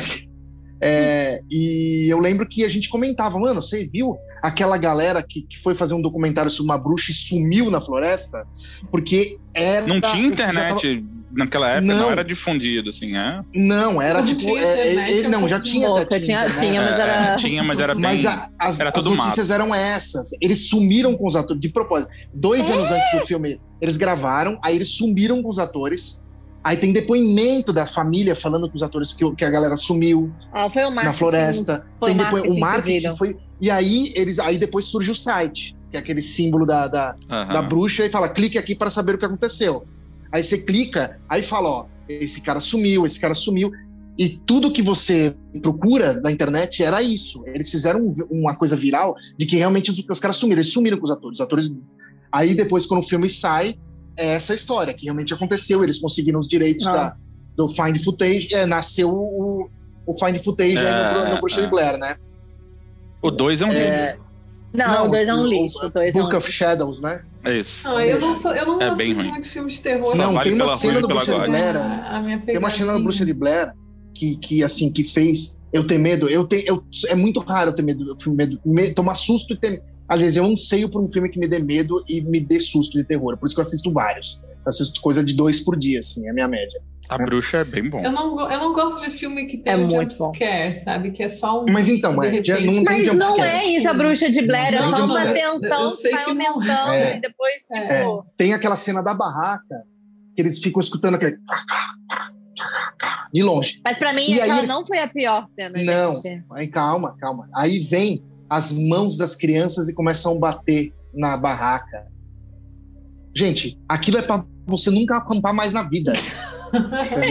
[0.79, 5.59] É, e eu lembro que a gente comentava, mano, você viu aquela galera que, que
[5.59, 8.47] foi fazer um documentário sobre uma bruxa e sumiu na floresta?
[8.91, 9.87] Porque era.
[9.87, 11.03] Não tinha internet.
[11.03, 11.24] Tava...
[11.37, 12.01] Naquela época não.
[12.03, 12.11] não.
[12.11, 13.43] era difundido, assim, é?
[13.55, 14.57] Não, era não tipo.
[14.57, 15.89] É, ele, não, já tinha.
[15.89, 17.35] Louca, tinha, tinha, mas era.
[17.35, 18.03] É, tinha, mas era bem.
[18.03, 19.62] Mas a, as, era as notícias mato.
[19.62, 20.30] eram essas.
[20.41, 22.11] Eles sumiram com os atores, de propósito.
[22.32, 22.74] Dois é?
[22.74, 26.24] anos antes do filme, eles gravaram, aí eles sumiram com os atores
[26.64, 30.70] Aí tem depoimento da família falando com os atores que, que a galera sumiu ah,
[30.70, 31.85] foi o na floresta.
[32.03, 33.37] Tem depois o marketing foi.
[33.61, 37.53] E aí eles aí depois surge o site, que é aquele símbolo da, da, uhum.
[37.53, 39.87] da bruxa, e fala: clique aqui para saber o que aconteceu.
[40.35, 43.70] Aí você clica, aí fala: ó, esse cara sumiu, esse cara sumiu.
[44.18, 47.45] E tudo que você procura na internet era isso.
[47.47, 50.59] Eles fizeram uma coisa viral de que realmente os, os caras sumiram.
[50.59, 51.39] Eles sumiram com os atores.
[51.39, 51.72] Os atores.
[52.32, 53.78] Aí depois, quando o filme sai,
[54.16, 55.85] é essa história, que realmente aconteceu.
[55.85, 57.16] Eles conseguiram os direitos da, ah.
[57.57, 58.53] do Find Footage.
[58.53, 59.70] É, nasceu o,
[60.05, 62.16] o Find Footage é, aí no, no Bruxa de Blair, né?
[63.22, 64.18] O 2 é um é...
[64.75, 65.79] Não, não, o 2 é um lixo.
[65.79, 67.22] O Book é um of Shadows, né?
[67.45, 67.85] É isso.
[67.85, 70.16] Não, eu não, sou, eu não é assisto muito filme de terror.
[70.16, 71.77] Não, vale tem uma cena do Bruxa de Blair.
[72.45, 73.72] Tem uma cena do Bruxa de Blair
[74.12, 76.29] que, que assim, que fez eu ter medo.
[76.29, 79.57] Eu tenho, eu, é muito raro eu ter medo, eu medo, medo tomar susto e
[79.57, 79.81] ter.
[80.09, 82.99] Às vezes eu anseio por um filme que me dê medo e me dê susto
[82.99, 83.37] de terror.
[83.37, 84.43] Por isso que eu assisto vários.
[84.64, 86.81] Eu assisto coisa de dois por dia, assim, é a minha média.
[87.09, 88.03] A bruxa é bem bom.
[88.03, 91.11] Eu não, eu não gosto de filme que tem é um jumpscare, sabe?
[91.11, 91.67] Que é só um.
[91.71, 94.83] Mas então, é, já, não tem Mas não é isso a bruxa de Blair, é
[94.83, 97.17] só uma tensão que vai aumentando é.
[97.17, 97.99] e depois, é.
[97.99, 98.27] tipo.
[98.37, 99.83] Tem aquela cena da barraca
[100.35, 101.37] que eles ficam escutando aquele
[103.33, 103.81] de longe.
[103.85, 104.69] Mas para mim, e aquela eles...
[104.69, 105.83] não foi a pior cena.
[105.83, 106.15] Não,
[106.53, 107.49] aí calma, calma.
[107.55, 112.07] Aí vem as mãos das crianças e começam a bater na barraca.
[113.37, 116.13] Gente, aquilo é para você nunca acampar mais na vida.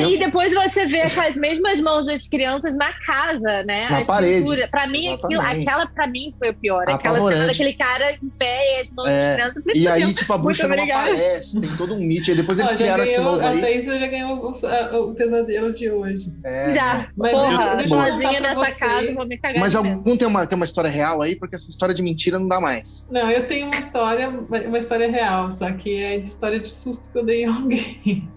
[0.10, 3.90] E depois você vê as mesmas mãos das crianças na casa, né?
[3.90, 4.68] Na parede.
[4.70, 6.90] Para mim, aquilo, aquela para mim foi o pior.
[6.90, 9.26] Aquela cena daquele cara em pé e as mãos é.
[9.26, 9.64] das crianças.
[9.76, 12.32] E aí, tipo, a bruxa não aparece, tem todo um mito.
[12.32, 13.58] E depois eles oh, criaram esse novo aí.
[13.58, 16.32] A Thaís já ganhou o, o, pesadelo de hoje.
[16.44, 17.08] É, já.
[17.16, 18.78] Mas Porra, deixa, sozinha nessa vocês.
[18.78, 21.36] casa, vou me cagar Mas algum tem uma, tem uma história real aí?
[21.36, 23.08] Porque essa história de mentira não dá mais.
[23.12, 27.10] Não, eu tenho uma história, uma história real, só que é de história de susto
[27.10, 28.30] que eu dei a alguém.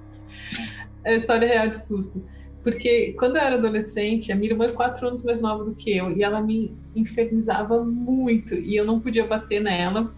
[1.07, 2.23] É a história real de susto.
[2.65, 5.97] Porque quando eu era adolescente, a minha irmã é quatro anos mais nova do que
[5.97, 10.13] eu, e ela me infernizava muito, e eu não podia bater nela.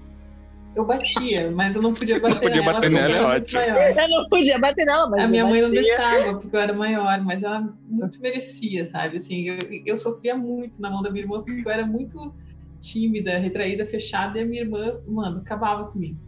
[0.74, 2.72] Eu batia, mas eu não podia bater não podia nela.
[2.72, 3.60] Bater nela é ótimo.
[3.60, 5.24] Eu não podia bater nela, mas.
[5.24, 9.18] A minha mãe não deixava, porque eu era maior, mas ela muito merecia, sabe?
[9.18, 12.34] Assim, eu, eu sofria muito na mão da minha irmã, porque eu era muito
[12.80, 16.18] tímida, retraída, fechada, e a minha irmã, mano, acabava comigo.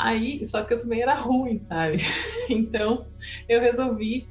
[0.00, 1.98] Aí, só que eu também era ruim, sabe?
[2.48, 3.06] Então,
[3.48, 4.26] eu resolvi.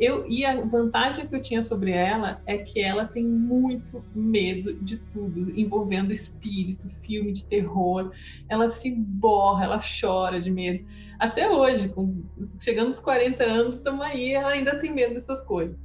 [0.00, 4.72] Eu, e a vantagem que eu tinha sobre ela é que ela tem muito medo
[4.74, 8.10] de tudo, envolvendo espírito, filme de terror.
[8.48, 10.84] Ela se borra, ela chora de medo.
[11.18, 12.24] Até hoje, com,
[12.60, 15.78] chegando aos 40 anos, estamos aí, ela ainda tem medo dessas coisas.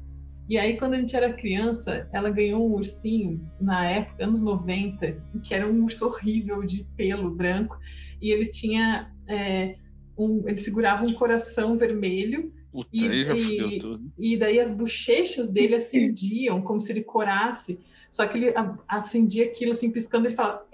[0.47, 5.21] E aí, quando a gente era criança, ela ganhou um ursinho, na época, anos 90,
[5.43, 7.77] que era um urso horrível de pelo branco,
[8.21, 9.75] e ele tinha é,
[10.17, 16.61] um, ele segurava um coração vermelho Puta, e, e, e, daí as bochechas dele acendiam
[16.61, 17.79] como se ele corasse.
[18.11, 18.53] Só que ele
[18.87, 20.65] acendia aquilo assim, piscando, ele falava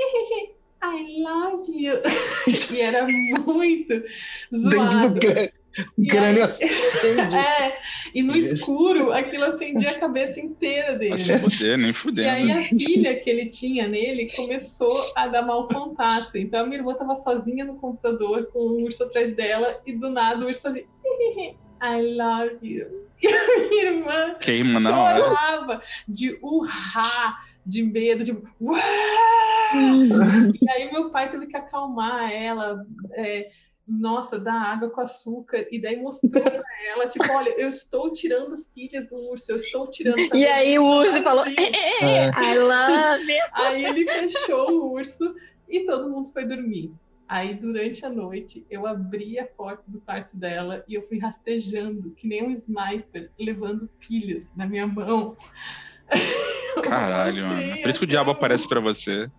[0.84, 1.94] I love you.
[2.76, 3.06] e era
[3.46, 4.04] muito
[4.56, 5.20] zoado.
[5.98, 7.36] O crânio acende.
[7.36, 7.78] É,
[8.14, 11.24] e no escuro aquilo acendia a cabeça inteira dele.
[11.24, 12.26] Nem fuder, nem fuder.
[12.26, 16.38] E aí a pilha que ele tinha nele começou a dar mau contato.
[16.38, 20.10] Então a minha irmã estava sozinha no computador com um urso atrás dela e do
[20.10, 20.86] nada o urso fazia
[21.82, 23.10] I love you.
[23.22, 28.82] E a minha irmã Queima na chorava de urrar de medo, tipo, Uau!
[30.60, 33.52] e aí meu pai teve que acalmar ela, é,
[33.88, 38.54] nossa, dá água com açúcar, e daí mostrou pra ela, tipo, olha, eu estou tirando
[38.54, 40.18] as pilhas do urso, eu estou tirando.
[40.18, 41.56] E aí o urso falou, assim.
[41.56, 43.52] I love it.
[43.54, 45.36] Aí ele fechou o urso
[45.68, 46.92] e todo mundo foi dormir.
[47.28, 52.12] Aí, durante a noite, eu abri a porta do quarto dela e eu fui rastejando,
[52.12, 55.38] que nem um sniper, levando pilhas na minha mão.
[56.84, 57.82] Caralho, mano.
[57.82, 59.32] Por isso que o diabo aparece para você.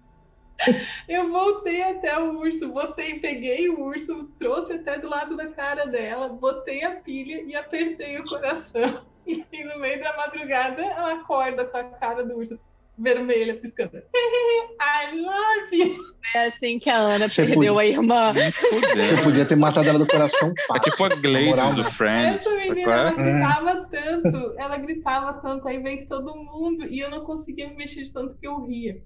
[1.08, 5.86] Eu voltei até o urso, botei, peguei o urso, trouxe até do lado da cara
[5.86, 9.04] dela, botei a pilha e apertei o coração.
[9.24, 12.58] E no meio da madrugada ela acorda com a cara do urso
[12.98, 13.98] vermelha piscando.
[14.80, 15.96] I love you.
[16.34, 17.80] É assim que a Ana Você perdeu podia...
[17.80, 18.28] a irmã.
[18.28, 20.74] Você podia ter matado ela do coração fácil.
[20.76, 22.46] É tipo a Glade do Friends.
[22.46, 27.24] Essa menina, ela gritava tanto, ela gritava tanto, aí veio todo mundo e eu não
[27.24, 29.02] conseguia me mexer de tanto que eu ria.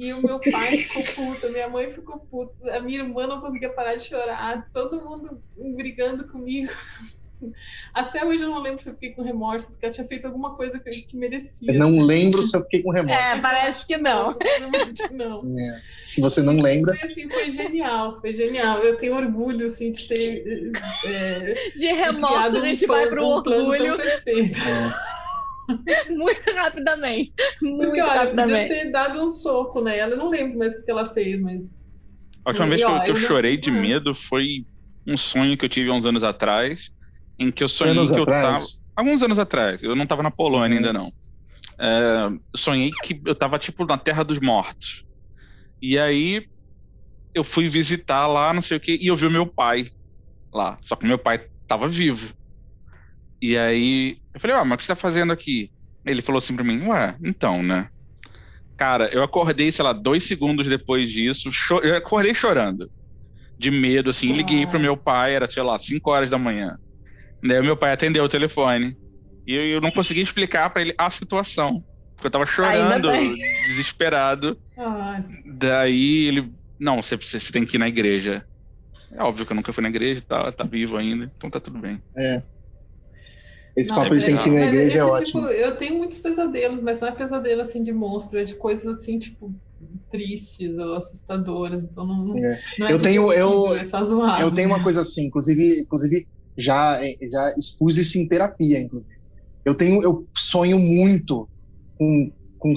[0.00, 3.68] E o meu pai ficou puto, minha mãe ficou puta, a minha irmã não conseguia
[3.68, 5.42] parar de chorar, todo mundo
[5.76, 6.72] brigando comigo.
[7.92, 10.56] Até hoje eu não lembro se eu fiquei com remorso, porque eu tinha feito alguma
[10.56, 11.70] coisa que, que merecia.
[11.70, 13.20] Eu não lembro se eu fiquei com remorso.
[13.20, 14.34] É, parece que não.
[15.10, 15.42] não.
[15.60, 15.80] É.
[16.00, 16.94] Se você não lembra.
[16.94, 18.78] Foi, assim, foi genial, foi genial.
[18.78, 20.72] Eu tenho orgulho assim, de ter.
[21.06, 23.96] É, de remorso, a gente um vai pro um orgulho.
[23.96, 24.58] Perfeito.
[24.60, 25.19] É.
[26.10, 27.32] muito rapidamente.
[27.62, 28.68] Muito Porque, olha, rapidamente.
[28.68, 30.12] podia ter dado um soco nela.
[30.12, 31.68] Eu não lembro mais o que ela fez, mas.
[32.44, 34.64] A última e, vez que eu, eu, eu chorei de medo foi
[35.06, 36.90] um sonho que eu tive há uns anos atrás,
[37.38, 38.44] em que eu sonhei anos que atrás?
[38.44, 38.80] eu tava.
[38.96, 40.76] Alguns anos atrás, eu não tava na Polônia uhum.
[40.76, 41.12] ainda não.
[41.78, 45.04] É, sonhei que eu tava tipo na Terra dos Mortos.
[45.80, 46.46] E aí
[47.34, 49.90] eu fui visitar lá, não sei o que, e eu vi o meu pai
[50.52, 50.76] lá.
[50.82, 52.34] Só que meu pai tava vivo.
[53.40, 55.70] E aí eu falei, ó, oh, mas o que você tá fazendo aqui?
[56.04, 57.88] Ele falou assim pra mim, ué, então, né?
[58.76, 61.50] Cara, eu acordei, sei lá, dois segundos depois disso,
[61.82, 62.90] eu acordei chorando.
[63.58, 66.78] De medo, assim, liguei pro meu pai, era, sei lá, 5 horas da manhã.
[67.42, 68.96] Daí o meu pai atendeu o telefone.
[69.46, 71.84] E eu, eu não consegui explicar para ele a situação.
[72.14, 73.10] Porque eu tava chorando,
[73.64, 74.58] desesperado.
[74.78, 75.22] Ah.
[75.44, 78.46] Daí ele, não, você, você tem que ir na igreja.
[79.12, 81.78] É óbvio que eu nunca fui na igreja, tá, tá vivo ainda, então tá tudo
[81.78, 82.00] bem.
[82.16, 82.42] É.
[83.76, 85.42] Esse não, papo ele tem que ir na igreja é ótimo.
[85.42, 88.98] Tipo, eu tenho muitos pesadelos, mas não é pesadelo assim de monstro, é de coisas
[88.98, 89.52] assim, tipo,
[90.10, 91.82] tristes ou assustadoras.
[91.84, 92.60] Então não, é.
[92.78, 96.26] não é eu tenho eu, é eu tenho uma coisa assim, inclusive, inclusive
[96.58, 97.00] já
[97.30, 99.18] já expus isso em terapia, inclusive.
[99.64, 101.48] Eu tenho eu sonho muito
[101.96, 102.74] com, com,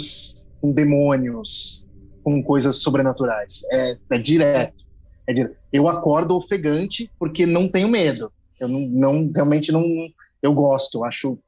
[0.62, 1.89] com demônios,
[2.24, 3.62] com coisas sobrenaturais.
[3.72, 4.86] É, é direto.
[5.28, 5.56] É direto.
[5.72, 8.32] Eu acordo ofegante porque não tenho medo.
[8.60, 9.84] Eu não, não realmente não
[10.44, 11.39] eu gosto, eu acho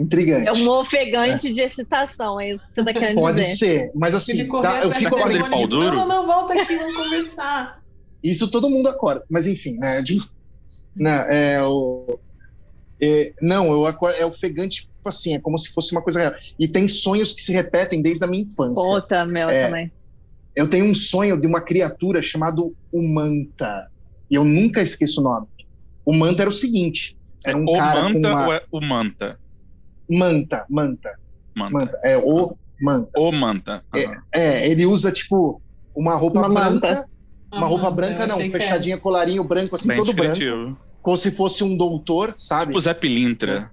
[0.00, 0.48] intrigante.
[0.48, 1.52] É um ofegante é.
[1.52, 3.56] de excitação, é isso que você tá querendo Pode dizer.
[3.56, 5.50] Ser, mas assim, dá, eu fico apreensivo.
[5.50, 5.96] pau duro?
[5.96, 7.82] Não, não, volta aqui, vamos conversar.
[8.24, 10.00] Isso todo mundo acorda, mas enfim, né?
[10.02, 10.18] De,
[10.96, 12.18] né é, o,
[13.00, 16.32] é, não, eu acordo, é ofegante, tipo assim, é como se fosse uma coisa real.
[16.58, 18.82] E tem sonhos que se repetem desde a minha infância.
[18.82, 19.92] Puta, meu é, também.
[20.56, 23.88] Eu tenho um sonho de uma criatura chamado Umanta,
[24.30, 25.46] e eu nunca esqueço o nome.
[26.04, 28.46] O Manta era o seguinte: é um o cara Manta uma...
[28.46, 29.38] ou é o Manta?
[30.10, 31.18] Manta, Manta.
[31.54, 31.72] Manta.
[31.72, 32.00] manta.
[32.02, 33.20] É o Manta.
[33.20, 33.84] O Manta.
[33.92, 34.00] Uhum.
[34.34, 35.60] É, é, ele usa, tipo,
[35.94, 36.88] uma roupa uma branca.
[36.88, 37.08] Manta.
[37.50, 38.98] Uma uhum, roupa branca, não, fechadinha, é.
[38.98, 40.78] colarinho branco, assim, Bem todo branco.
[41.00, 42.66] Como se fosse um doutor, sabe?
[42.66, 43.72] Tipo Zé Pilintra.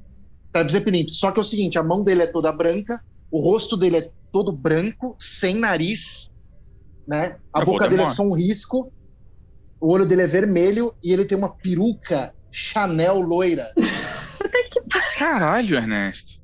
[0.56, 0.70] É.
[0.70, 1.14] Zé Pilintra.
[1.14, 4.10] Só que é o seguinte, a mão dele é toda branca, o rosto dele é
[4.32, 6.32] todo branco, sem nariz,
[7.06, 7.38] né?
[7.54, 8.92] A é boca dele é só um risco,
[9.80, 13.70] o olho dele é vermelho e ele tem uma peruca Chanel loira.
[15.20, 16.40] Caralho, Ernesto.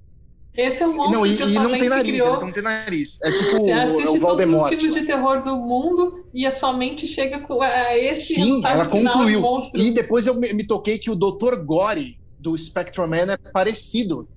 [0.53, 2.41] Esse é o monstro não, e, e não tem nariz, criou.
[2.41, 3.17] não tem nariz.
[3.23, 4.69] É tipo Você assiste o Voldemort.
[4.69, 8.61] todos os filmes de terror do mundo e a sua mente chega a esse Sim,
[8.65, 9.41] ela concluiu.
[9.73, 11.63] E depois eu me, toquei que o Dr.
[11.63, 14.27] Gore do Spectrum Man é parecido.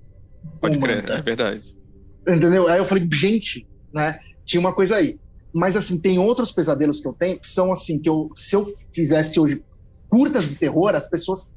[0.61, 1.75] Pode crer, é verdade.
[2.21, 2.69] Entendeu?
[2.69, 4.17] Aí eu falei, gente, né?
[4.45, 5.19] Tinha uma coisa aí.
[5.53, 8.65] Mas assim, tem outros pesadelos que eu tenho que são assim, que eu, se eu
[8.93, 9.61] fizesse hoje
[10.07, 11.53] curtas de terror, as pessoas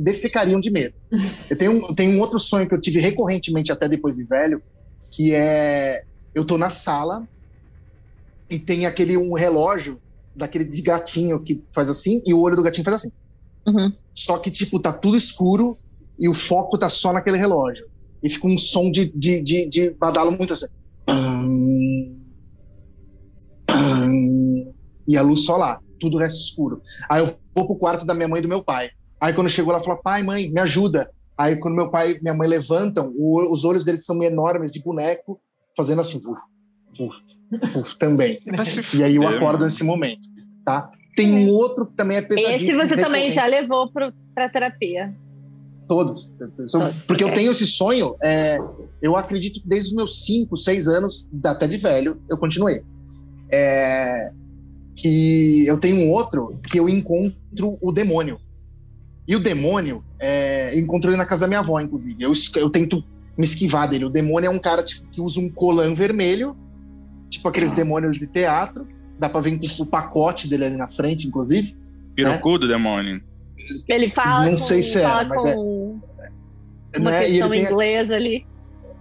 [0.00, 0.94] defecariam de medo.
[1.48, 4.62] Eu tenho, tenho um outro sonho que eu tive recorrentemente até depois de velho,
[5.10, 7.28] que é eu tô na sala
[8.48, 10.00] e tem aquele um relógio
[10.34, 13.12] daquele de gatinho que faz assim e o olho do gatinho faz assim.
[13.66, 13.92] Uhum.
[14.14, 15.76] Só que tipo tá tudo escuro
[16.18, 17.86] e o foco tá só naquele relógio
[18.22, 20.66] e fica um som de, de, de, de badalo muito assim.
[21.04, 22.16] Pam,
[23.66, 24.72] pam,
[25.06, 26.80] e a luz só lá, tudo o resto escuro.
[27.08, 28.90] Aí eu vou pro quarto da minha mãe e do meu pai.
[29.20, 31.10] Aí quando chegou, ela falou: pai, mãe, me ajuda.
[31.36, 34.82] Aí quando meu pai e minha mãe levantam, o, os olhos deles são enormes, de
[34.82, 35.40] boneco,
[35.76, 36.40] fazendo assim, vuf,
[36.96, 38.38] vuf, vuf, também.
[38.94, 40.20] e aí eu acordo nesse momento,
[40.64, 40.90] tá?
[41.16, 42.70] Tem um outro que também é pesadíssimo.
[42.70, 45.14] Esse você também já levou para terapia.
[45.88, 46.34] Todos.
[47.06, 48.58] Porque eu tenho esse sonho, é,
[49.02, 52.82] eu acredito que desde os meus 5, 6 anos, até de velho, eu continuei.
[53.52, 54.30] É,
[54.94, 58.38] que eu tenho um outro que eu encontro o demônio.
[59.30, 62.20] E o demônio, é, eu encontrei na casa da minha avó, inclusive.
[62.20, 63.04] Eu, eu tento
[63.38, 64.04] me esquivar dele.
[64.04, 66.56] O demônio é um cara tipo, que usa um colã vermelho,
[67.28, 68.88] tipo aqueles demônios de teatro.
[69.20, 71.76] Dá pra ver o pacote dele ali na frente, inclusive.
[72.16, 72.72] Pirocudo né?
[72.74, 73.22] demônio.
[73.86, 74.46] Ele fala.
[74.46, 75.54] Não com, sei se era, mas é.
[75.54, 77.24] Uma né?
[77.26, 78.44] questão inglesa ali.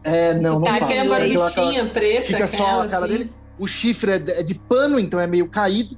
[0.04, 0.86] É, não, não fala.
[0.86, 2.28] Aquela bichinha preta.
[2.28, 3.18] Fica só a cara assim.
[3.18, 3.32] dele.
[3.58, 5.98] O chifre é, é de pano, então é meio caído.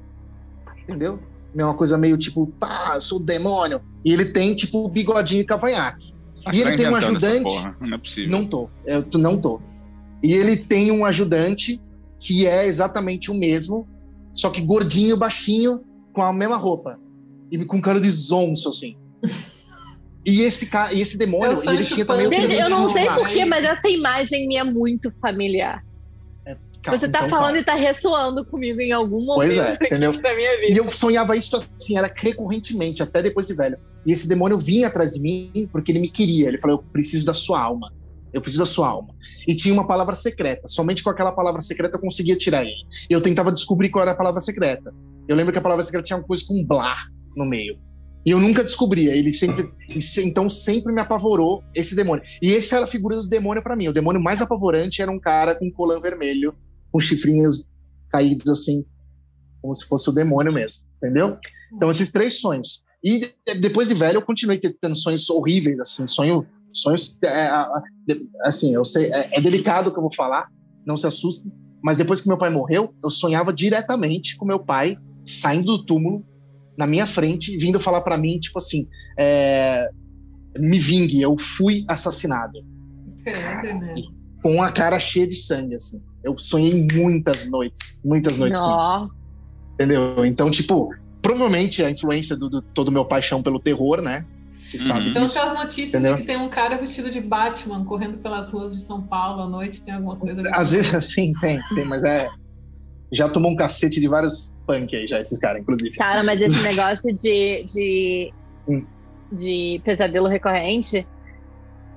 [0.84, 1.19] Entendeu?
[1.58, 3.82] É uma coisa meio tipo, pá, eu sou o demônio.
[4.06, 6.14] E ele tem, tipo, bigodinho e cavanhaque.
[6.45, 7.54] Ah, e ele tá tem um ajudante.
[7.80, 8.32] Não é possível.
[8.32, 8.70] Não tô.
[8.86, 9.62] Eu não tô.
[10.24, 11.82] E ele tem um ajudante
[12.20, 13.88] que é exatamente o mesmo,
[14.34, 15.82] só que gordinho, baixinho,
[16.14, 16.99] com a mesma roupa.
[17.52, 18.95] E com cara de zonço, assim.
[20.24, 23.66] E esse, cara, e esse demônio, ele tinha também o Eu não sei porquê, mas
[23.66, 25.84] essa imagem me é muito familiar.
[26.89, 30.19] Você tá então, falando e tá ressoando comigo em algum momento pois é, entendeu?
[30.19, 30.73] da minha vida.
[30.73, 33.77] E eu sonhava isso assim, era recorrentemente, até depois de velho.
[34.05, 36.47] E esse demônio vinha atrás de mim porque ele me queria.
[36.47, 37.91] Ele falou: Eu preciso da sua alma.
[38.34, 39.13] Eu preciso da sua alma.
[39.47, 40.67] E tinha uma palavra secreta.
[40.67, 42.73] Somente com aquela palavra secreta eu conseguia tirar ele.
[43.09, 44.93] Eu tentava descobrir qual era a palavra secreta.
[45.27, 46.95] Eu lembro que a palavra secreta tinha uma coisa com blá
[47.36, 47.77] no meio.
[48.25, 49.15] E eu nunca descobria.
[49.15, 49.69] Ele sempre.
[50.23, 52.23] Então sempre me apavorou esse demônio.
[52.41, 53.89] E essa era a figura do demônio para mim.
[53.89, 56.55] O demônio mais apavorante era um cara com um colã vermelho
[56.92, 57.68] com chifrinhos
[58.10, 58.86] caídos assim,
[59.62, 61.38] como se fosse o demônio mesmo, entendeu?
[61.74, 62.84] Então, esses três sonhos.
[63.04, 67.50] E depois de velho, eu continuei tendo sonhos horríveis, assim, sonho, sonhos, é,
[68.44, 70.50] assim, eu sei, é, é delicado o que eu vou falar,
[70.86, 71.52] não se assustem,
[71.84, 76.26] mas depois que meu pai morreu, eu sonhava diretamente com meu pai saindo do túmulo
[76.78, 78.88] na minha frente, vindo falar para mim, tipo assim,
[79.18, 79.89] é,
[80.58, 82.60] me vingue, eu fui assassinado.
[83.74, 83.94] né?
[84.42, 86.02] Com a cara cheia de sangue, assim.
[86.24, 89.12] Eu sonhei muitas noites, muitas noites com isso.
[89.74, 90.26] Entendeu?
[90.26, 94.26] Então, tipo, provavelmente a influência do, do todo meu paixão pelo terror, né?
[94.70, 94.86] Que uhum.
[94.86, 96.16] sabe então, aquelas notícias entendeu?
[96.16, 99.50] de que tem um cara vestido de Batman correndo pelas ruas de São Paulo à
[99.50, 102.30] noite, tem alguma coisa Às vezes, assim, tem, tem, mas é.
[103.12, 105.94] Já tomou um cacete de vários punk aí, já, esses caras, inclusive.
[105.98, 108.34] Cara, mas esse negócio de, de,
[108.66, 108.86] hum.
[109.30, 111.06] de pesadelo recorrente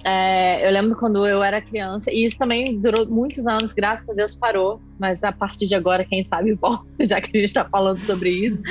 [0.05, 4.13] é, eu lembro quando eu era criança, e isso também durou muitos anos, graças a
[4.13, 7.65] Deus parou, mas a partir de agora, quem sabe volta, já que a gente está
[7.65, 8.63] falando sobre isso.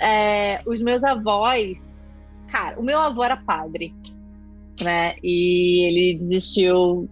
[0.00, 1.94] É, os meus avós,
[2.48, 3.94] cara, o meu avô era padre,
[4.82, 5.14] né?
[5.22, 7.08] E ele desistiu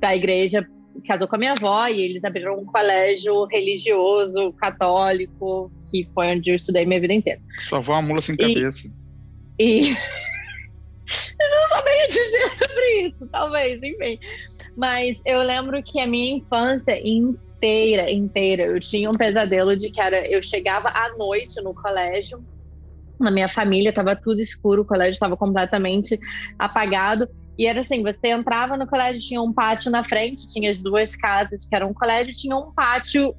[0.00, 0.66] da igreja,
[1.06, 6.50] casou com a minha avó, e eles abriram um colégio religioso, católico, que foi onde
[6.50, 7.40] eu estudei minha vida inteira.
[7.60, 8.90] Sua avó é uma mula sem cabeça.
[9.58, 9.96] E.
[11.50, 14.18] Não sabia dizer sobre isso, talvez, enfim.
[14.76, 20.00] Mas eu lembro que a minha infância inteira, inteira, eu tinha um pesadelo de que
[20.00, 22.38] era, eu chegava à noite no colégio,
[23.18, 26.18] na minha família estava tudo escuro, o colégio estava completamente
[26.58, 27.28] apagado.
[27.58, 31.16] E era assim, você entrava no colégio, tinha um pátio na frente, tinha as duas
[31.16, 33.34] casas que eram um colégio, tinha um pátio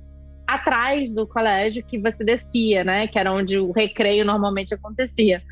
[0.47, 3.07] atrás do colégio que você descia, né?
[3.07, 5.43] Que era onde o recreio normalmente acontecia.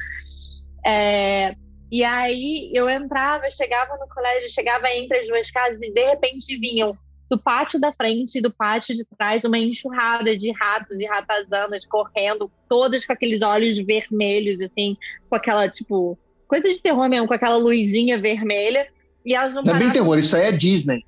[0.84, 1.56] É,
[1.92, 6.58] e aí eu entrava, chegava no colégio, chegava entre as duas casas e de repente
[6.58, 6.98] vinham
[7.30, 11.86] do pátio da frente e do pátio de trás uma enxurrada de ratos e ratazanas
[11.86, 14.96] correndo, todas com aqueles olhos vermelhos, assim,
[15.28, 16.18] com aquela, tipo,
[16.48, 18.88] coisa de terror mesmo, com aquela luzinha vermelha.
[19.26, 21.04] E elas não, não é bem terror, isso aí é Disney.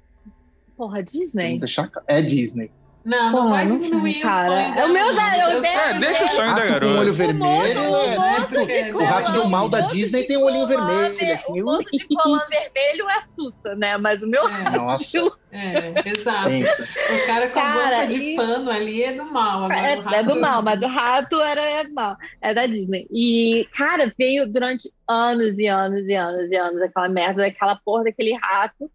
[0.76, 1.60] Porra, Disney?
[1.60, 1.90] Deixar...
[2.08, 2.72] É Disney.
[3.08, 6.26] Não, não Pô, vai diminuir não, o sonho da O meu da, eu é, deixa
[6.26, 6.94] o sonho da garota.
[6.94, 7.82] Com olho vermelho.
[7.90, 11.34] O, é, o rato do mal da Disney tem um olhinho vermelho.
[11.34, 11.62] Assim.
[11.62, 13.96] O moço de colã vermelho assusta, né?
[13.96, 15.32] Mas o meu é, Nossa.
[15.54, 16.50] É, exato.
[16.50, 18.36] O cara com cara, a boca de e...
[18.36, 19.72] pano ali é do mal.
[19.72, 22.18] É, é, do mal, mas o rato era é do mal.
[22.42, 23.08] É da Disney.
[23.10, 28.04] E, cara, veio durante anos e anos e anos e anos aquela merda, daquela porra
[28.04, 28.92] daquele rato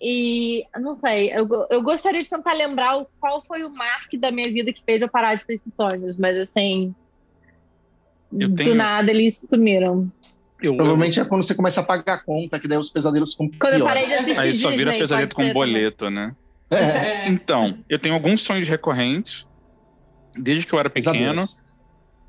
[0.00, 4.50] e não sei, eu, eu gostaria de tentar lembrar qual foi o marco da minha
[4.50, 6.94] vida que fez eu parar de ter esses sonhos, mas assim,
[8.30, 8.54] tenho...
[8.54, 10.10] do nada eles sumiram.
[10.62, 13.50] Eu, Provavelmente é quando você começa a pagar a conta, que daí os pesadelos ficam
[13.58, 16.34] Quando eu parei de assistir Aí só vira pesadelo com boleto, né?
[16.70, 17.28] É.
[17.28, 19.46] Então, eu tenho alguns sonhos recorrentes,
[20.36, 21.14] desde que eu era pequeno.
[21.14, 21.62] Pesadelos.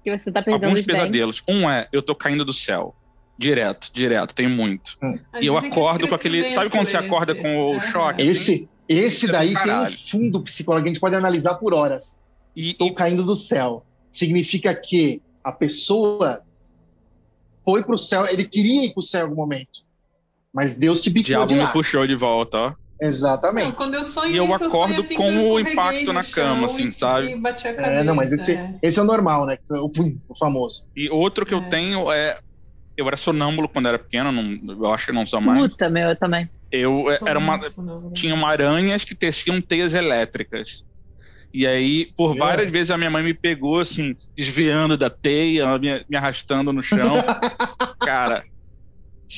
[0.03, 1.43] Que você tá perdendo alguns pesadelos.
[1.45, 1.63] Dentes.
[1.63, 2.95] Um é, eu tô caindo do céu.
[3.41, 4.95] Direto, direto, tem muito.
[5.01, 5.17] Hum.
[5.41, 6.51] E eu acordo com aquele.
[6.51, 8.21] Sabe quando você acorda com o choque?
[8.21, 12.21] Esse, esse é daí tem um fundo psicológico, a gente pode analisar por horas.
[12.55, 12.93] E, Estou e...
[12.93, 13.83] caindo do céu.
[14.11, 16.43] Significa que a pessoa
[17.65, 19.79] foi pro céu, ele queria ir pro céu em algum momento.
[20.53, 21.65] Mas Deus te bicou Diabo de lá.
[21.65, 22.73] me puxou de volta, ó.
[23.01, 23.65] Exatamente.
[23.65, 26.67] Não, quando eu sonho e eu isso, acordo eu assim, com o impacto na cama,
[26.67, 27.31] assim, sabe?
[27.41, 28.75] Cabeça, é, não, mas esse é.
[28.83, 29.57] esse é o normal, né?
[29.71, 29.91] O,
[30.29, 30.85] o famoso.
[30.95, 31.57] E outro que é.
[31.57, 32.37] eu tenho é.
[33.01, 35.59] Eu era sonâmbulo quando era pequeno, não, eu acho que não sou mais.
[35.61, 36.47] Puta, meu, eu também.
[36.71, 37.59] Eu era uma.
[38.13, 40.85] Tinha uma aranhas que teciam teias elétricas.
[41.53, 46.05] E aí, por várias vezes, a minha mãe me pegou, assim, desviando da teia, me,
[46.07, 47.15] me arrastando no chão.
[47.99, 48.45] Cara,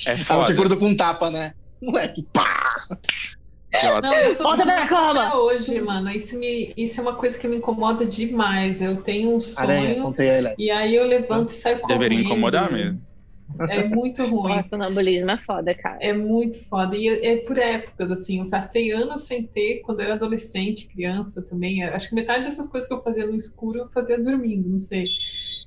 [0.05, 0.39] é foda.
[0.39, 1.53] Ela te acordou com um tapa, né?
[1.82, 2.70] Moleque, pá!
[4.03, 5.36] Não, eu sou Volta pra cama!
[5.36, 6.11] hoje, mano.
[6.11, 8.82] Isso, me, isso é uma coisa que me incomoda demais.
[8.82, 10.14] Eu tenho um sonho.
[10.20, 11.99] Aranha, e aí eu levanto e saio correndo.
[11.99, 13.01] Deveria incomodar mesmo.
[13.70, 14.60] É muito ruim.
[14.60, 15.97] O sonambulismo é foda, cara.
[16.01, 16.95] É muito foda.
[16.95, 18.39] E é por épocas, assim.
[18.39, 21.84] Eu passei anos sem ter, quando eu era adolescente, criança também.
[21.84, 25.06] Acho que metade dessas coisas que eu fazia no escuro, eu fazia dormindo, não sei.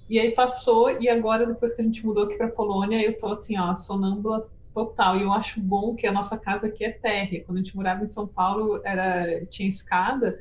[0.08, 3.26] E aí passou, e agora, depois que a gente mudou aqui pra Polônia, eu tô
[3.26, 5.18] assim, ó, sonâmbula total.
[5.18, 7.42] E eu acho bom que a nossa casa aqui é térrea.
[7.44, 10.38] Quando a gente morava em São Paulo, era tinha escada.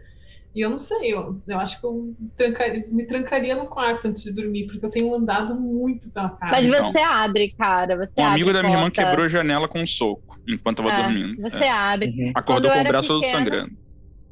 [0.55, 4.23] E eu não sei, eu, eu acho que eu trancaria, me trancaria no quarto antes
[4.23, 6.51] de dormir, porque eu tenho andado muito pela casa.
[6.53, 7.11] Mas você então.
[7.11, 7.97] abre, cara.
[7.97, 10.85] Você um abre amigo da minha irmã quebrou a janela com um soco enquanto eu
[10.85, 11.41] tava é, dormindo.
[11.41, 11.69] Você é.
[11.69, 12.07] abre.
[12.07, 12.31] Uhum.
[12.33, 13.71] Acordou com o braço todo sangrando.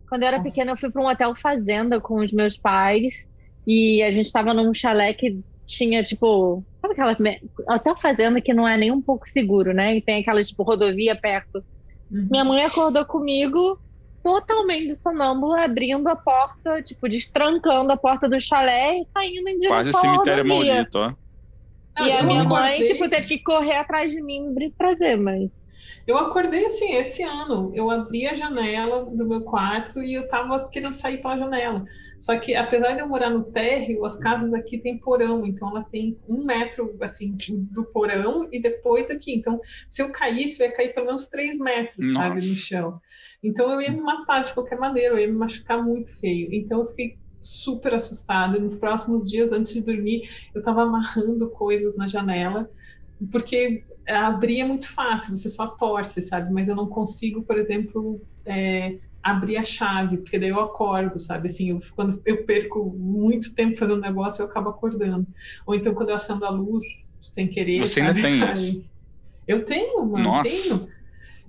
[0.07, 3.27] Quando eu era pequena, eu fui para um hotel fazenda com os meus pais
[3.67, 7.17] e a gente estava num chalé que tinha, tipo, sabe aquela
[7.67, 9.97] hotel fazenda que não é nem um pouco seguro, né?
[9.97, 11.61] E tem aquela, tipo, rodovia perto.
[12.09, 12.27] Uhum.
[12.31, 13.77] Minha mãe acordou comigo
[14.23, 19.91] totalmente sonâmbula, abrindo a porta, tipo, destrancando a porta do chalé e saindo em direção
[19.91, 21.13] Quase cemitério maldito, ó.
[22.03, 25.67] E a minha mãe, tipo, teve que correr atrás de mim e trazer, mas...
[26.07, 27.71] Eu acordei assim, esse ano.
[27.73, 31.85] Eu abri a janela do meu quarto e eu tava querendo sair pela janela.
[32.19, 35.83] Só que, apesar de eu morar no térreo, as casas aqui têm porão, então ela
[35.83, 37.35] tem um metro, assim,
[37.69, 39.33] do porão e depois aqui.
[39.33, 42.27] Então, se eu caísse, eu ia cair pelo menos três metros, Nossa.
[42.27, 43.01] sabe, no chão.
[43.43, 46.47] Então eu ia me matar de qualquer maneira, eu ia me machucar muito feio.
[46.53, 48.57] Então eu fiquei super assustada.
[48.57, 52.69] Nos próximos dias, antes de dormir, eu estava amarrando coisas na janela,
[53.31, 56.51] porque abrir é muito fácil, você só torce, sabe?
[56.51, 61.47] Mas eu não consigo, por exemplo, é, abrir a chave, porque daí eu acordo, sabe?
[61.47, 65.27] Assim, eu, quando eu perco muito tempo fazendo negócio, eu acabo acordando.
[65.65, 66.83] Ou então quando eu acendo a luz
[67.21, 67.79] sem querer.
[67.79, 68.19] Você sabe?
[68.19, 68.85] ainda tem isso?
[69.47, 70.49] Eu tenho, mano, Nossa.
[70.49, 70.92] tenho.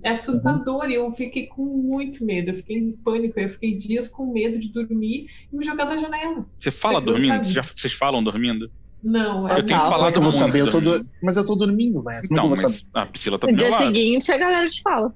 [0.05, 0.89] É assustador uhum.
[0.91, 4.59] e eu fiquei com muito medo, eu fiquei em pânico, eu fiquei dias com medo
[4.59, 6.45] de dormir e me jogar da janela.
[6.59, 7.43] Você fala Você dormindo?
[7.45, 8.69] Já, vocês falam dormindo?
[9.03, 11.03] Não, é eu tenho falado eu vou saber, eu tô do...
[11.23, 12.23] mas eu tô dormindo, velho.
[12.23, 13.83] Então, mas a Priscila tá do No dia lado.
[13.87, 15.11] seguinte a galera te fala.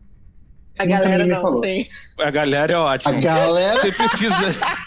[0.79, 1.59] A galera não, falou.
[1.59, 1.89] Sei.
[2.17, 3.17] A galera é ótima.
[3.17, 3.81] A galera...
[3.81, 4.35] Você precisa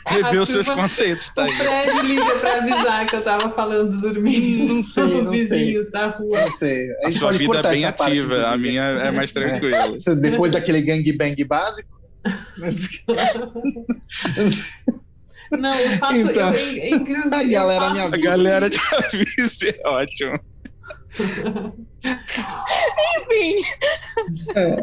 [0.07, 1.53] rever os seus conceitos, tá aí.
[1.53, 4.72] O Fred liga pra avisar que eu tava falando dormindo.
[4.72, 6.01] Não sei, os vizinhos sei.
[6.01, 6.40] da rua.
[6.40, 6.90] Não sei.
[7.05, 9.34] A, a sua vida é bem ativa, a minha é mais é.
[9.34, 9.76] tranquila.
[9.76, 10.14] É.
[10.14, 11.93] Depois daquele gangbang básico.
[15.51, 16.20] Não, eu faço.
[16.20, 18.16] Então, eu, eu, a galera me avisa.
[18.16, 20.40] A galera te avisa, é ótimo.
[23.18, 23.62] Enfim.
[24.57, 24.76] É.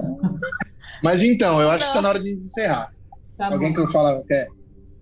[1.03, 1.87] Mas então, eu acho Não.
[1.87, 2.93] que tá na hora de encerrar.
[3.37, 3.85] Tá Alguém bom.
[3.85, 4.47] que fala, quer,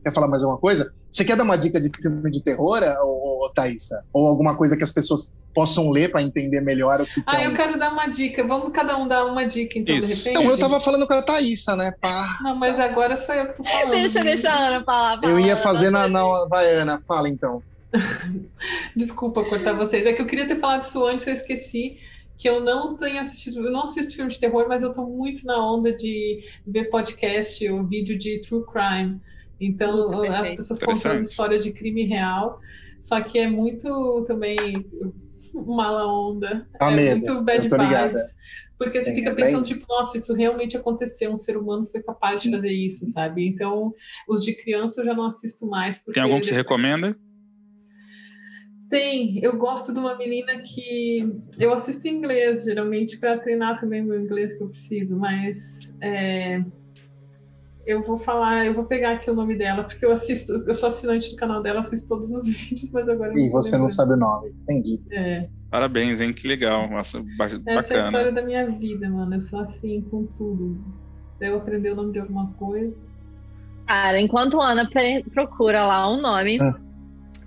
[0.03, 0.91] quer falar mais alguma coisa?
[1.09, 4.03] Você quer dar uma dica de filme de terror, ou, Thaisa?
[4.13, 7.41] Ou alguma coisa que as pessoas possam ler para entender melhor o que, que ah,
[7.41, 7.51] é um...
[7.51, 8.45] eu quero dar uma dica.
[8.45, 10.07] Vamos cada um dar uma dica, então, Isso.
[10.07, 10.43] de repente.
[10.43, 11.93] Não, eu tava falando com a Thaisa, né?
[11.99, 12.37] Pá.
[12.43, 13.91] Não, mas agora sou eu que tô falando.
[13.91, 15.23] Deixa, deixa a Ana falar.
[15.23, 16.21] eu ia fazer na, na
[16.53, 17.01] Ana.
[17.07, 17.63] Fala, então.
[18.95, 20.05] Desculpa cortar vocês.
[20.05, 21.97] É que eu queria ter falado isso antes, eu esqueci
[22.37, 25.45] que eu não tenho assistido, eu não assisto filme de terror, mas eu tô muito
[25.45, 29.19] na onda de ver podcast ou vídeo de true crime.
[29.59, 32.59] Então, as pessoas contando história de crime real,
[32.99, 34.85] só que é muito também
[35.53, 36.67] mala onda.
[36.77, 37.25] Tá é medo.
[37.25, 38.35] muito bad vibes.
[38.77, 39.73] Porque você Sim, fica é pensando, bem...
[39.73, 43.47] tipo, nossa, isso realmente aconteceu, um ser humano foi capaz de fazer isso, sabe?
[43.47, 43.91] Então,
[44.29, 45.97] os de criança eu já não assisto mais.
[46.13, 47.17] Tem algum que você recomenda?
[48.89, 54.01] Tem, eu gosto de uma menina que eu assisto em inglês, geralmente, para treinar também
[54.01, 56.63] meu inglês que eu preciso, mas é,
[57.85, 60.87] eu vou falar, eu vou pegar aqui o nome dela, porque eu assisto, eu sou
[60.87, 63.33] assinante do canal dela, assisto todos os vídeos, mas agora.
[63.35, 65.03] E você não sabe o nome, entendi.
[65.11, 65.49] É.
[65.69, 66.31] Parabéns, hein?
[66.31, 66.89] Que legal.
[66.89, 67.63] Nossa, bacana.
[67.67, 69.35] Essa é a história da minha vida, mano.
[69.35, 70.77] Eu sou assim com tudo.
[71.41, 72.97] Eu aprender o nome de alguma coisa.
[73.85, 74.89] Cara, enquanto Ana
[75.33, 76.57] procura lá um nome.
[76.61, 76.86] Ah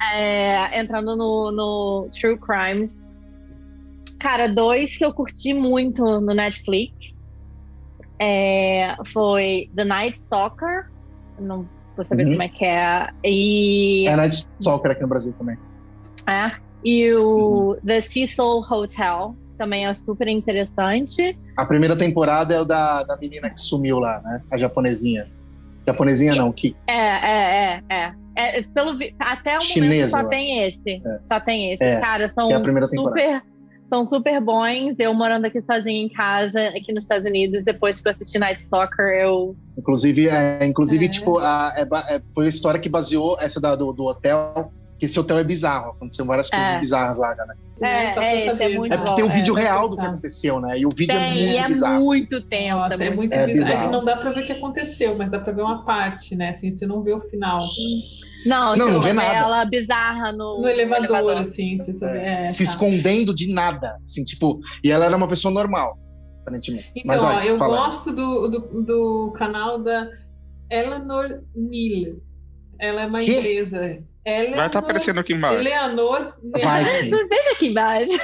[0.03, 3.03] é, entrando no, no True Crimes.
[4.19, 7.21] Cara, dois que eu curti muito no Netflix
[8.21, 10.91] é, foi The Night Stalker.
[11.39, 12.33] Não vou saber uhum.
[12.33, 13.09] como é que é.
[13.25, 14.07] E...
[14.07, 15.57] É Night Stalker aqui no Brasil também.
[16.29, 16.53] É.
[16.85, 17.77] E o uhum.
[17.85, 19.35] The Cecil Hotel.
[19.57, 21.39] também é super interessante.
[21.57, 24.43] A primeira temporada é o da, da menina que sumiu lá, né?
[24.51, 25.29] A japonesinha.
[25.87, 26.77] Japonesinha não, que.
[26.87, 28.15] É, é, é, é.
[28.41, 31.03] É pelo, até o Chinesa, momento só tem esse.
[31.07, 31.19] É.
[31.27, 31.83] Só tem esse.
[31.83, 33.43] É, Cara, são é a primeira super.
[33.89, 34.95] São super bons.
[34.99, 38.61] Eu morando aqui sozinha em casa, aqui nos Estados Unidos, depois que eu assisti Night
[38.63, 39.57] Stalker, eu.
[39.77, 44.05] Inclusive, é, inclusive tipo, a, é, foi a história que baseou essa da, do, do
[44.05, 46.79] hotel que esse hotel é bizarro, aconteceu várias coisas é.
[46.79, 47.55] bizarras lá, né?
[47.83, 50.79] É, é, é, é muito é porque tem um vídeo real do que aconteceu, né?
[50.79, 52.05] E o vídeo tem, é muito é bizarro.
[52.05, 52.77] muito tempo.
[52.77, 53.53] Nossa, é muito é bizarro.
[53.53, 53.83] bizarro.
[53.83, 56.37] É que não dá pra ver o que aconteceu, mas dá pra ver uma parte,
[56.37, 56.51] né?
[56.51, 57.59] Assim, você não vê o final.
[58.47, 59.37] Não, não, não vê nada.
[59.37, 61.43] ela bizarra no, no elevador, no elevador.
[61.43, 61.79] assim.
[61.79, 62.71] Você sabe, é, se tá.
[62.71, 64.61] escondendo de nada, assim, tipo...
[64.83, 65.99] E ela era uma pessoa normal,
[66.43, 66.91] aparentemente.
[66.97, 67.77] Então, mas vai, ó, eu fala.
[67.77, 70.09] gosto do, do, do canal da
[70.71, 72.17] Eleanor Neal.
[72.79, 73.31] Ela é uma que?
[73.31, 74.03] inglesa.
[74.25, 75.61] Eleanor, vai estar tá aparecendo aqui embaixo.
[75.61, 76.35] Eleanor.
[76.63, 77.11] Vai sim.
[77.11, 78.19] Veja aqui embaixo.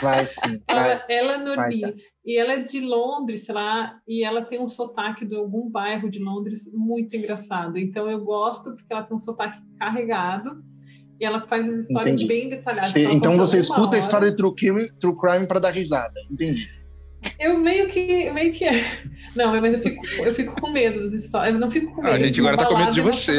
[0.00, 0.60] Vai sim.
[0.68, 1.02] Vai.
[1.08, 1.92] Eleanor vai, tá.
[2.24, 6.08] E ela é de Londres, sei lá, e ela tem um sotaque de algum bairro
[6.08, 7.76] de Londres muito engraçado.
[7.76, 10.62] Então eu gosto porque ela tem um sotaque carregado
[11.20, 12.26] e ela faz as histórias Entendi.
[12.26, 12.90] bem detalhadas.
[12.90, 13.96] Cê, então você escuta hora.
[13.96, 16.14] a história de True Crime, true crime para dar risada.
[16.30, 16.68] Entendi.
[17.38, 18.84] Eu meio que, meio que é.
[19.34, 21.54] Não, mas eu fico, eu fico com medo das histórias.
[21.54, 22.14] Eu não fico com medo.
[22.14, 23.38] a gente agora tá com medo de você.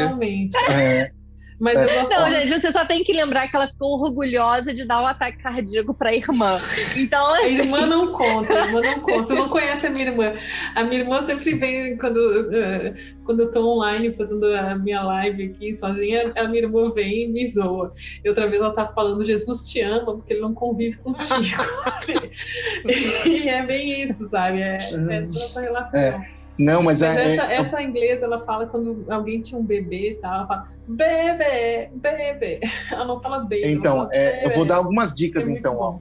[0.70, 1.12] É.
[1.58, 2.10] Mas eu gosto.
[2.10, 5.38] Não, gente, você só tem que lembrar que ela ficou orgulhosa de dar um ataque
[5.38, 6.58] cardíaco pra irmã.
[6.96, 7.34] Então.
[7.34, 9.24] A irmã não conta, a irmã não conta.
[9.24, 10.34] Você não conhece a minha irmã.
[10.74, 15.44] A minha irmã sempre vem quando, uh, quando eu tô online fazendo a minha live
[15.44, 17.94] aqui sozinha, a minha irmã vem e me zoa.
[18.24, 21.62] E outra vez ela tá falando, Jesus te ama, porque ele não convive contigo.
[23.26, 24.60] e é bem isso, sabe?
[24.60, 26.00] É, é essa relação.
[26.00, 26.43] É.
[26.58, 27.56] Não, mas, mas é, essa, é...
[27.56, 32.60] essa inglesa, ela fala quando alguém tinha um bebê e tal, ela fala bebê, bebê.
[32.90, 33.72] Ela não fala bebê.
[33.72, 35.76] Então, fala é, eu vou dar algumas dicas, é então.
[35.78, 35.98] Ó.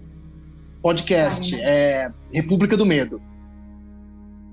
[0.81, 3.21] Podcast, Ai, é República do Medo.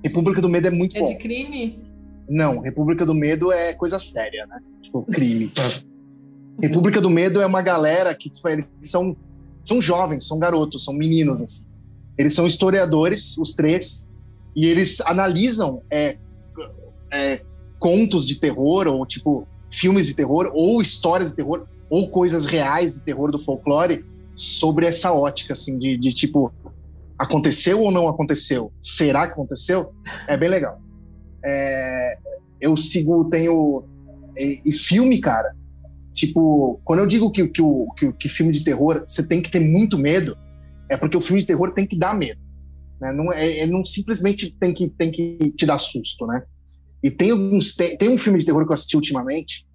[0.04, 1.10] República do Medo é muito é bom.
[1.10, 1.82] É de crime?
[2.28, 4.56] Não, República do Medo é coisa séria, né?
[4.82, 5.52] Tipo, crime.
[6.62, 9.16] República do Medo é uma galera que, tipo, eles são,
[9.64, 11.66] são jovens, são garotos, são meninos, assim.
[12.16, 14.09] Eles são historiadores, os três,
[14.54, 16.16] e eles analisam é,
[17.12, 17.40] é,
[17.78, 22.94] contos de terror, ou tipo, filmes de terror, ou histórias de terror, ou coisas reais
[22.94, 26.52] de terror do folclore, sobre essa ótica, assim, de, de tipo,
[27.18, 28.72] aconteceu ou não aconteceu?
[28.80, 29.92] Será que aconteceu?
[30.26, 30.80] É bem legal.
[31.44, 32.16] É,
[32.60, 33.84] eu sigo, tenho.
[34.36, 35.54] E, e, filme, cara,
[36.14, 37.62] tipo, quando eu digo que, que,
[37.96, 40.36] que, que filme de terror você tem que ter muito medo,
[40.88, 42.40] é porque o filme de terror tem que dar medo.
[43.00, 43.12] Né?
[43.12, 46.42] Não, é, é, não simplesmente tem que, tem que te dar susto, né?
[47.02, 49.66] E tem, alguns, tem, tem um filme de terror que eu assisti ultimamente,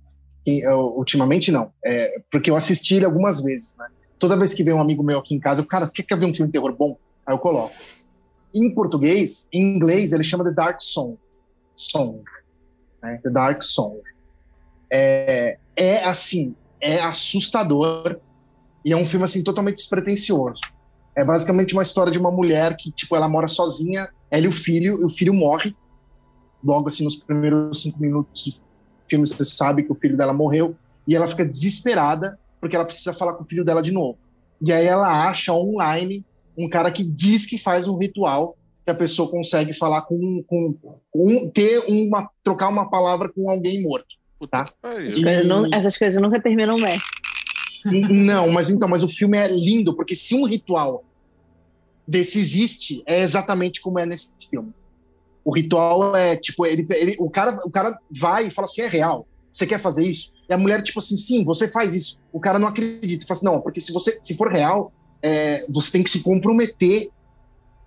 [0.45, 3.87] que, eu, ultimamente não, é, porque eu assisti ele algumas vezes, né?
[4.19, 6.25] Toda vez que vem um amigo meu aqui em casa, eu, cara, quer, quer ver
[6.25, 6.97] um filme de terror bom?
[7.25, 7.73] Aí eu coloco.
[8.55, 11.17] Em português, em inglês, ele chama The Dark Song.
[11.75, 12.21] Song.
[13.01, 13.19] Né?
[13.23, 13.99] The Dark Song.
[14.89, 18.19] É, é assim, é assustador
[18.85, 20.61] e é um filme assim totalmente despretensioso.
[21.15, 24.51] É basicamente uma história de uma mulher que, tipo, ela mora sozinha, ela e o
[24.51, 25.75] filho, e o filho morre.
[26.63, 30.75] Logo, assim, nos primeiros cinco minutos do filme, você sabe que o filho dela morreu.
[31.07, 34.19] E ela fica desesperada, porque ela precisa falar com o filho dela de novo.
[34.61, 36.25] E aí ela acha online
[36.57, 40.75] um cara que diz que faz um ritual que a pessoa consegue falar com, com,
[41.11, 44.15] com ter uma trocar uma palavra com alguém morto,
[44.49, 44.71] tá?
[45.65, 45.73] E...
[45.73, 46.99] essas coisas nunca terminam bem.
[47.85, 51.03] Não, mas então, mas o filme é lindo, porque se um ritual
[52.07, 54.73] desse existe, é exatamente como é nesse filme.
[55.43, 58.87] O ritual é, tipo, ele, ele, o, cara, o cara vai e fala assim, é
[58.87, 60.33] real, você quer fazer isso?
[60.49, 62.19] E a mulher, tipo assim, sim, você faz isso.
[62.33, 65.91] O cara não acredita, fala assim, não, porque se você, se for real, é, você
[65.91, 67.09] tem que se comprometer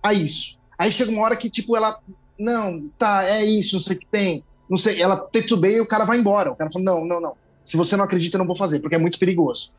[0.02, 0.58] a isso.
[0.78, 1.98] Aí chega uma hora que, tipo, ela,
[2.38, 5.86] não, tá, é isso, não sei o que tem, não sei, ela titubeia e o
[5.86, 6.52] cara vai embora.
[6.52, 8.96] O cara fala, não, não, não, se você não acredita, eu não vou fazer, porque
[8.96, 9.72] é muito perigoso.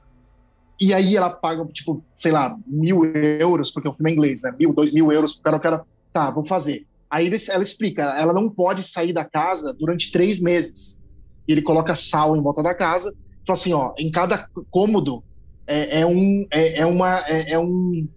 [0.80, 4.56] E aí ela paga, tipo, sei lá, mil euros, porque o filme é inglês, né?
[4.58, 6.86] Mil, dois mil euros pro cara, o cara, tá, vou fazer.
[7.10, 11.00] Aí ela explica, ela não pode sair da casa durante três meses.
[11.48, 13.12] E ele coloca sal em volta da casa,
[13.46, 15.24] fala assim, ó, em cada cômodo
[15.66, 18.08] é, é um, é, é uma, é, é, um,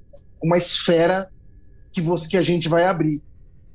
[0.43, 1.29] uma esfera
[1.93, 3.23] que você que a gente vai abrir.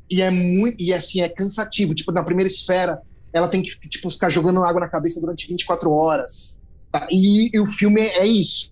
[0.09, 1.93] E é muito, e assim, é cansativo.
[1.93, 3.01] Tipo, na primeira esfera,
[3.33, 6.61] ela tem que tipo, ficar jogando água na cabeça durante 24 horas.
[7.11, 8.71] E, e, o filme é isso.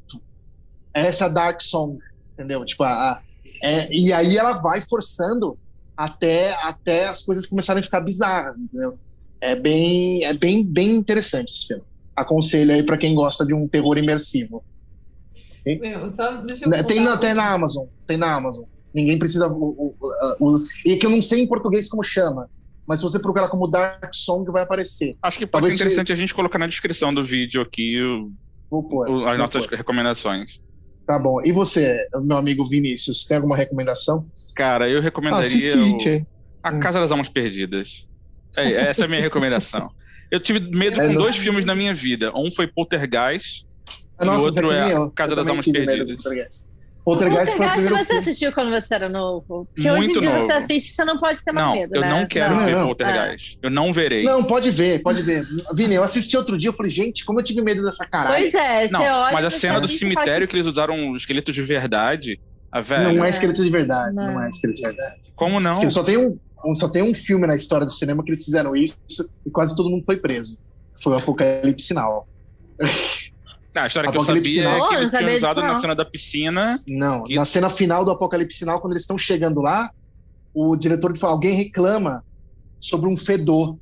[0.94, 2.00] É essa dark song,
[2.34, 2.64] entendeu?
[2.66, 3.22] Tipo, a, a
[3.62, 5.58] é, e aí ela vai forçando
[5.96, 8.98] até, até as coisas começarem a ficar bizarras, entendeu?
[9.40, 11.84] É bem, é bem, bem interessante esse filme.
[12.16, 14.64] Aconselho aí para quem gosta de um terror imersivo.
[15.66, 18.66] Meu, só, deixa eu tem, na, tem na Amazon, tem na Amazon.
[18.94, 19.48] Ninguém precisa.
[19.48, 22.50] O, o, o, e que eu não sei em português como chama.
[22.88, 25.18] Mas se você procurar como Dark Song, vai aparecer.
[25.22, 28.00] Acho que pode Talvez ser interessante a gente colocar na descrição do vídeo aqui
[28.70, 29.78] Vou pôr, as vou nossas pôr.
[29.78, 30.60] recomendações.
[31.06, 31.42] Tá bom.
[31.44, 34.28] E você, meu amigo Vinícius, tem alguma recomendação?
[34.56, 36.28] Cara, eu recomendaria ah, o...
[36.64, 38.08] A Casa das Almas Perdidas.
[38.58, 39.92] É, essa é a minha recomendação.
[40.32, 41.22] Eu tive medo é, com não...
[41.22, 42.32] dois filmes na minha vida.
[42.36, 43.68] Um foi Poltergeist
[44.20, 46.68] Nossa, e o outro é a Casa das Almas Perdidas.
[47.06, 48.22] Poltergeist foi o primeiro você filme.
[48.22, 49.66] assistiu quando você era novo?
[49.66, 50.48] Porque Muito hoje em dia novo.
[50.48, 52.10] você assiste, você não pode ter mais não, medo, eu né?
[52.10, 52.66] não quero não.
[52.66, 53.60] ver não, Poltergeist.
[53.62, 53.68] É.
[53.68, 54.24] Eu não verei.
[54.24, 55.48] Não, pode ver, pode ver.
[55.76, 58.52] Vini, eu assisti outro dia, eu falei, gente, como eu tive medo dessa caralho.
[58.52, 59.34] Pois é, não, você olha...
[59.34, 62.40] Mas a cena do cemitério que eles usaram esqueleto de verdade,
[62.72, 63.14] a velho...
[63.14, 65.22] Não é esqueleto de verdade, não, não é esqueleto de verdade.
[65.36, 65.74] Como não?
[65.74, 66.40] Só tem um,
[66.74, 68.98] só tem um filme na história do cinema que eles fizeram isso
[69.46, 70.58] e quase todo mundo foi preso.
[71.04, 72.28] Foi o Apocalipse Now.
[73.76, 74.86] Não, a história que eu sabia Sinal.
[74.86, 76.80] é que ele tinha usado na cena da piscina.
[76.88, 77.36] Não, que...
[77.36, 79.92] na cena final do Apocalipse Sinal, quando eles estão chegando lá,
[80.54, 82.24] o diretor de alguém reclama
[82.80, 83.78] sobre um fedor.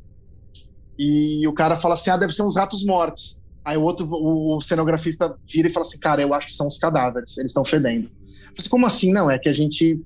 [0.98, 3.40] E o cara fala assim: ah, deve ser uns ratos mortos.
[3.64, 6.80] Aí o outro, o, cenografista vira e fala assim: cara, eu acho que são os
[6.80, 8.06] cadáveres, eles estão fedendo.
[8.08, 9.14] Eu falei, como assim?
[9.14, 10.02] Não, é que a gente.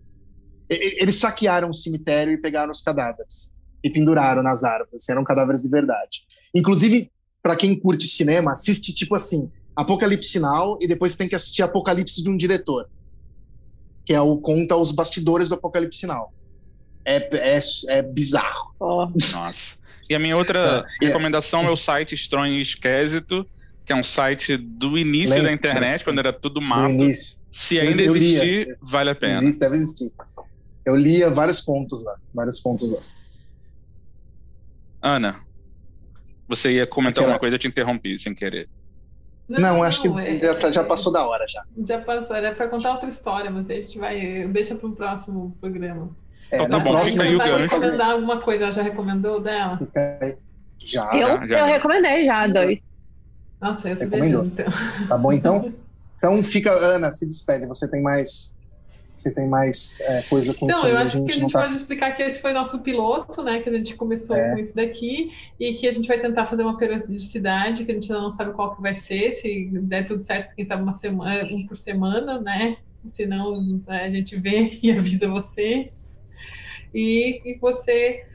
[0.70, 3.56] Eles saquearam o cemitério e pegaram os cadáveres.
[3.82, 5.08] E penduraram nas árvores.
[5.08, 6.26] Eram cadáveres de verdade.
[6.54, 7.10] Inclusive,
[7.42, 12.24] para quem curte cinema, assiste tipo assim: Apocalipse Now e depois tem que assistir Apocalipse
[12.24, 12.90] de um diretor,
[14.04, 16.34] que é o conta os bastidores do Apocalipse Now.
[17.06, 17.60] É, é,
[17.90, 18.74] é bizarro.
[18.80, 19.06] Oh.
[19.06, 19.78] Nossa.
[20.10, 21.08] E a minha outra é, é.
[21.08, 21.66] recomendação é.
[21.68, 21.70] é.
[21.70, 23.46] o site Estranho e Esquisito,
[23.86, 25.50] que é um site do início Lembra?
[25.50, 26.98] da internet, quando era tudo mato.
[27.52, 28.78] Se ainda eu, eu existir, lia.
[28.82, 29.38] vale a pena.
[29.38, 30.12] Existe, deve existir.
[30.84, 33.00] Eu lia vários contos lá, vários contos lá.
[35.04, 35.40] Ana,
[36.48, 37.28] você ia comentar Aquela...
[37.28, 38.68] alguma coisa, eu te interrompi sem querer.
[39.48, 41.64] Não, não acho que é, já, tá, já passou da hora já.
[41.86, 44.46] Já passou, era para contar outra história, mas a gente vai.
[44.48, 46.10] Deixa para um próximo programa.
[46.52, 49.80] É, então, tá bom, fica aí o recomendar alguma coisa, ela já recomendou dela?
[50.78, 51.10] Já.
[51.14, 52.86] Eu, já, eu recomendei já, dois.
[53.62, 54.46] Nossa, eu Recomendou.
[54.46, 54.66] Então.
[55.08, 55.74] Tá bom, então?
[56.18, 57.68] Então fica, Ana, se despede.
[57.68, 58.56] Você tem mais
[59.18, 60.84] você tem mais é, coisa com isso?
[60.84, 61.62] Não, eu acho que a gente tá...
[61.62, 63.60] pode explicar que esse foi nosso piloto, né?
[63.62, 64.52] Que a gente começou é.
[64.52, 68.10] com isso daqui e que a gente vai tentar fazer uma periodicidade, que a gente
[68.10, 71.66] não sabe qual que vai ser, se der tudo certo, quem sabe uma semana, um
[71.66, 72.78] por semana, né?
[73.12, 75.96] Senão a gente vê e avisa vocês.
[76.94, 78.26] E, e você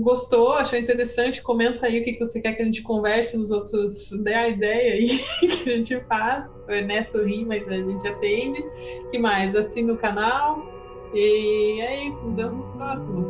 [0.00, 4.10] gostou, achou interessante, comenta aí o que, você quer que a gente converse nos outros,
[4.22, 6.54] dê a ideia aí que a gente faz.
[6.66, 8.64] O Ernesto ri, mas a gente atende.
[9.10, 9.54] que mais?
[9.54, 10.62] Assina o canal.
[11.14, 13.28] E é isso, nos vemos nos próximos.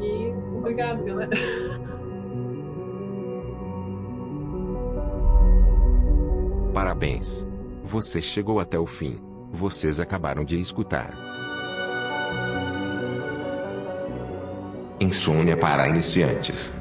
[0.00, 1.36] E obrigado, galera.
[6.72, 7.44] Parabéns.
[7.82, 9.18] Você chegou até o fim.
[9.50, 11.16] Vocês acabaram de escutar.
[15.00, 16.72] Insônia para iniciantes.